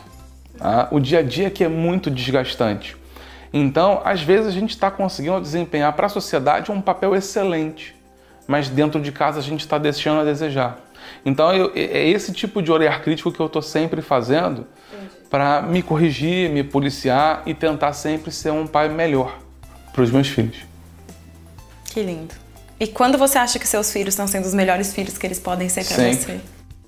tá? 0.57 0.87
o 0.91 0.99
dia 0.99 1.19
a 1.19 1.23
dia 1.23 1.49
que 1.49 1.63
é 1.63 1.67
muito 1.67 2.09
desgastante. 2.09 2.95
Então, 3.51 4.01
às 4.03 4.21
vezes 4.21 4.47
a 4.47 4.51
gente 4.51 4.71
está 4.71 4.91
conseguindo 4.91 5.39
desempenhar 5.39 5.93
para 5.93 6.07
a 6.07 6.09
sociedade 6.09 6.71
um 6.71 6.81
papel 6.81 7.15
excelente, 7.15 7.95
mas 8.47 8.69
dentro 8.69 9.01
de 9.01 9.11
casa 9.11 9.39
a 9.39 9.43
gente 9.43 9.61
está 9.61 9.77
deixando 9.77 10.21
a 10.21 10.23
desejar. 10.23 10.79
Então, 11.25 11.53
eu, 11.53 11.71
é 11.75 12.07
esse 12.07 12.31
tipo 12.31 12.61
de 12.61 12.71
olhar 12.71 13.01
crítico 13.01 13.31
que 13.31 13.39
eu 13.39 13.45
estou 13.45 13.61
sempre 13.61 14.01
fazendo 14.01 14.67
para 15.29 15.61
me 15.61 15.81
corrigir, 15.81 16.49
me 16.49 16.63
policiar 16.63 17.43
e 17.45 17.53
tentar 17.53 17.93
sempre 17.93 18.31
ser 18.31 18.51
um 18.51 18.67
pai 18.67 18.89
melhor 18.89 19.37
para 19.91 20.03
os 20.03 20.11
meus 20.11 20.27
filhos. 20.27 20.57
Que 21.85 22.01
lindo. 22.01 22.44
E 22.79 22.87
quando 22.87 23.17
você 23.17 23.37
acha 23.37 23.57
que 23.57 23.67
seus 23.67 23.91
filhos 23.91 24.13
estão 24.13 24.27
sendo 24.27 24.45
os 24.45 24.53
melhores 24.53 24.93
filhos 24.93 25.17
que 25.17 25.25
eles 25.25 25.39
podem 25.39 25.69
ser 25.69 25.85
para 25.85 26.11
você? 26.11 26.41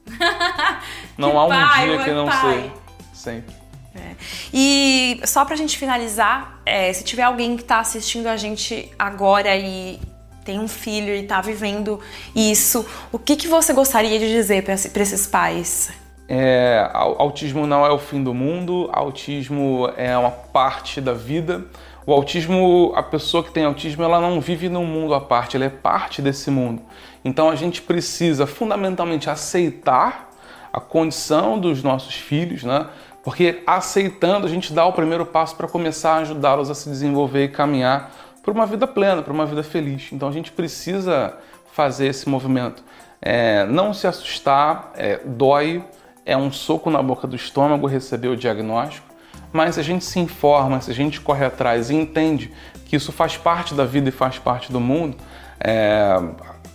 não 1.17 1.38
há 1.38 1.45
um 1.45 1.50
pai, 1.50 1.88
dia 1.88 2.04
que 2.04 2.12
não 2.12 2.30
seja. 2.32 2.73
Sempre. 3.13 3.56
É. 3.95 4.15
E 4.54 5.21
só 5.26 5.43
pra 5.45 5.56
gente 5.56 5.78
finalizar, 5.78 6.62
é, 6.65 6.91
se 6.93 7.04
tiver 7.04 7.23
alguém 7.23 7.58
que 7.58 7.63
tá 7.63 7.80
assistindo 7.80 8.28
a 8.28 8.38
gente 8.38 8.91
agora 8.97 9.56
e 9.56 10.00
tem 10.43 10.60
um 10.60 10.67
filho 10.67 11.13
e 11.13 11.23
tá 11.23 11.41
vivendo 11.41 12.00
isso, 12.36 12.86
o 13.12 13.19
que, 13.19 13.36
que 13.36 13.47
você 13.47 13.73
gostaria 13.73 14.17
de 14.17 14.30
dizer 14.30 14.63
para 14.63 14.73
esses 14.73 15.28
pais? 15.28 15.89
É, 16.30 16.89
autismo 16.93 17.65
não 17.65 17.86
é 17.86 17.91
o 17.91 17.97
fim 17.97 18.21
do 18.21 18.34
mundo, 18.34 18.89
autismo 18.91 19.89
é 19.97 20.17
uma 20.17 20.32
parte 20.32 21.00
da 21.00 21.13
vida. 21.13 21.65
O 22.08 22.13
autismo, 22.13 22.93
a 22.96 23.04
pessoa 23.04 23.43
que 23.43 23.52
tem 23.52 23.65
autismo, 23.65 24.02
ela 24.02 24.22
não 24.22 24.39
vive 24.39 24.70
num 24.70 24.86
mundo 24.86 25.13
à 25.13 25.20
parte, 25.20 25.58
ela 25.58 25.65
é 25.65 25.70
parte 25.70 26.22
desse 26.22 26.50
mundo. 26.50 26.82
Então 27.24 27.50
a 27.50 27.56
gente 27.56 27.82
precisa 27.82 28.48
fundamentalmente 28.48 29.30
aceitar 29.30 30.30
a 30.72 30.80
condição 30.80 31.60
dos 31.60 31.84
nossos 31.84 32.15
filhos, 32.15 32.63
né? 32.63 32.88
Porque 33.26 33.62
aceitando 33.67 34.48
a 34.48 34.50
gente 34.50 34.72
dá 34.72 34.86
o 34.86 34.93
primeiro 34.93 35.26
passo 35.26 35.58
para 35.58 35.67
começar 35.67 36.13
a 36.13 36.17
ajudá-los 36.20 36.70
a 36.70 36.76
se 36.76 36.89
desenvolver 36.89 37.43
e 37.43 37.50
caminhar 37.50 38.10
para 38.41 38.54
uma 38.54 38.65
vida 38.65 38.88
plena, 38.88 39.22
para 39.22 39.34
uma 39.34 39.46
vida 39.46 39.62
feliz. 39.62 40.10
Então 40.13 40.30
a 40.30 40.32
gente 40.32 40.50
precisa 40.54 41.38
fazer 41.74 42.08
esse 42.08 42.30
movimento. 42.30 42.86
É, 43.22 43.65
não 43.65 43.93
se 43.93 44.08
assustar, 44.08 44.93
é, 44.96 45.20
dói, 45.26 45.84
é 46.26 46.38
um 46.38 46.54
soco 46.54 46.89
na 46.89 47.04
boca 47.04 47.28
do 47.28 47.36
estômago 47.36 47.86
receber 47.86 48.30
o 48.30 48.38
diagnóstico, 48.38 49.07
mas 49.52 49.76
se 49.76 49.82
a 49.82 49.84
gente 49.84 50.04
se 50.06 50.20
informa, 50.20 50.82
se 50.82 50.92
a 50.92 50.94
gente 50.94 51.20
corre 51.22 51.46
atrás 51.46 51.90
e 51.90 51.96
entende 51.96 52.52
que 52.86 52.96
isso 52.96 53.12
faz 53.12 53.38
parte 53.38 53.74
da 53.74 53.86
vida 53.86 54.10
e 54.10 54.12
faz 54.12 54.38
parte 54.40 54.72
do 54.72 54.80
mundo, 54.80 55.18
é, 55.60 56.18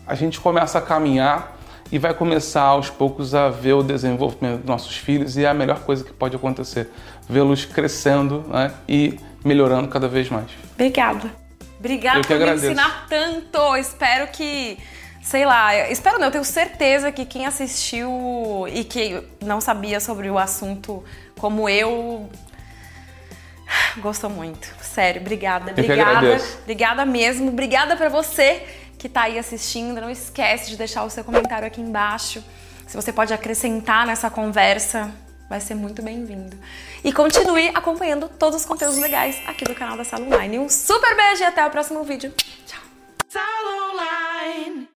a 0.07 0.15
gente 0.15 0.41
começa 0.41 0.79
a 0.79 0.83
caminhar 0.83 1.57
e 1.91 1.99
vai 1.99 2.15
começar 2.15 2.63
aos 2.63 2.89
poucos 2.89 3.35
a 3.35 3.51
ver 3.51 3.75
o 3.75 3.83
desenvolvimento 3.83 4.61
dos 4.61 4.67
nossos 4.67 4.97
filhos 4.97 5.37
e 5.37 5.45
é 5.45 5.49
a 5.49 5.55
melhor 5.55 5.81
coisa 5.81 6.03
que 6.03 6.13
pode 6.13 6.35
acontecer, 6.35 6.91
vê-los 7.29 7.65
crescendo 7.65 8.45
né, 8.49 8.73
e 8.89 9.19
melhorando 9.45 9.89
cada 9.89 10.09
vez 10.09 10.31
mais. 10.31 10.51
Obrigada. 10.75 11.31
Obrigada 11.79 12.21
por 12.21 12.35
agradeço. 12.35 12.67
me 12.67 12.73
ensinar 12.73 13.07
tanto. 13.09 13.77
Espero 13.77 14.29
que 14.29 14.79
sei 15.23 15.45
lá, 15.45 15.89
espero 15.91 16.19
não, 16.19 16.27
eu 16.27 16.31
tenho 16.33 16.45
certeza 16.45 17.13
que 17.13 17.25
quem 17.25 17.47
assistiu 17.47 18.67
e 18.73 18.85
que 18.85 19.23
não 19.41 19.61
sabia 19.61 20.01
sobre 20.01 20.29
o 20.29 20.39
assunto 20.39 21.05
como 21.39 21.69
eu 21.69 22.29
Gostou 23.99 24.31
muito. 24.31 24.69
Sério, 24.81 25.21
obrigada. 25.21 25.73
Eu 25.77 25.85
obrigada. 25.85 26.41
Obrigada 26.63 27.05
mesmo. 27.05 27.49
Obrigada 27.49 27.97
para 27.97 28.09
você 28.09 28.63
que 28.99 29.09
tá 29.09 29.23
aí 29.23 29.39
assistindo. 29.39 30.01
Não 30.01 30.11
esquece 30.11 30.71
de 30.71 30.77
deixar 30.77 31.05
o 31.05 31.11
seu 31.11 31.25
comentário 31.25 31.67
aqui 31.67 31.81
embaixo. 31.81 32.43
Se 32.87 32.97
você 32.97 33.13
pode 33.13 33.33
acrescentar 33.33 34.07
nessa 34.07 34.31
conversa, 34.31 35.11
vai 35.49 35.61
ser 35.61 35.75
muito 35.75 36.03
bem-vindo. 36.03 36.57
E 37.03 37.13
continue 37.13 37.69
acompanhando 37.75 38.29
todos 38.29 38.61
os 38.61 38.67
conteúdos 38.67 38.99
legais 38.99 39.41
aqui 39.47 39.65
do 39.65 39.75
canal 39.75 39.97
da 39.97 40.05
Sala 40.05 40.25
Online. 40.27 40.59
Um 40.59 40.69
super 40.69 41.17
beijo 41.17 41.43
e 41.43 41.47
até 41.47 41.65
o 41.67 41.71
próximo 41.71 42.05
vídeo. 42.05 42.33
Tchau! 42.67 42.83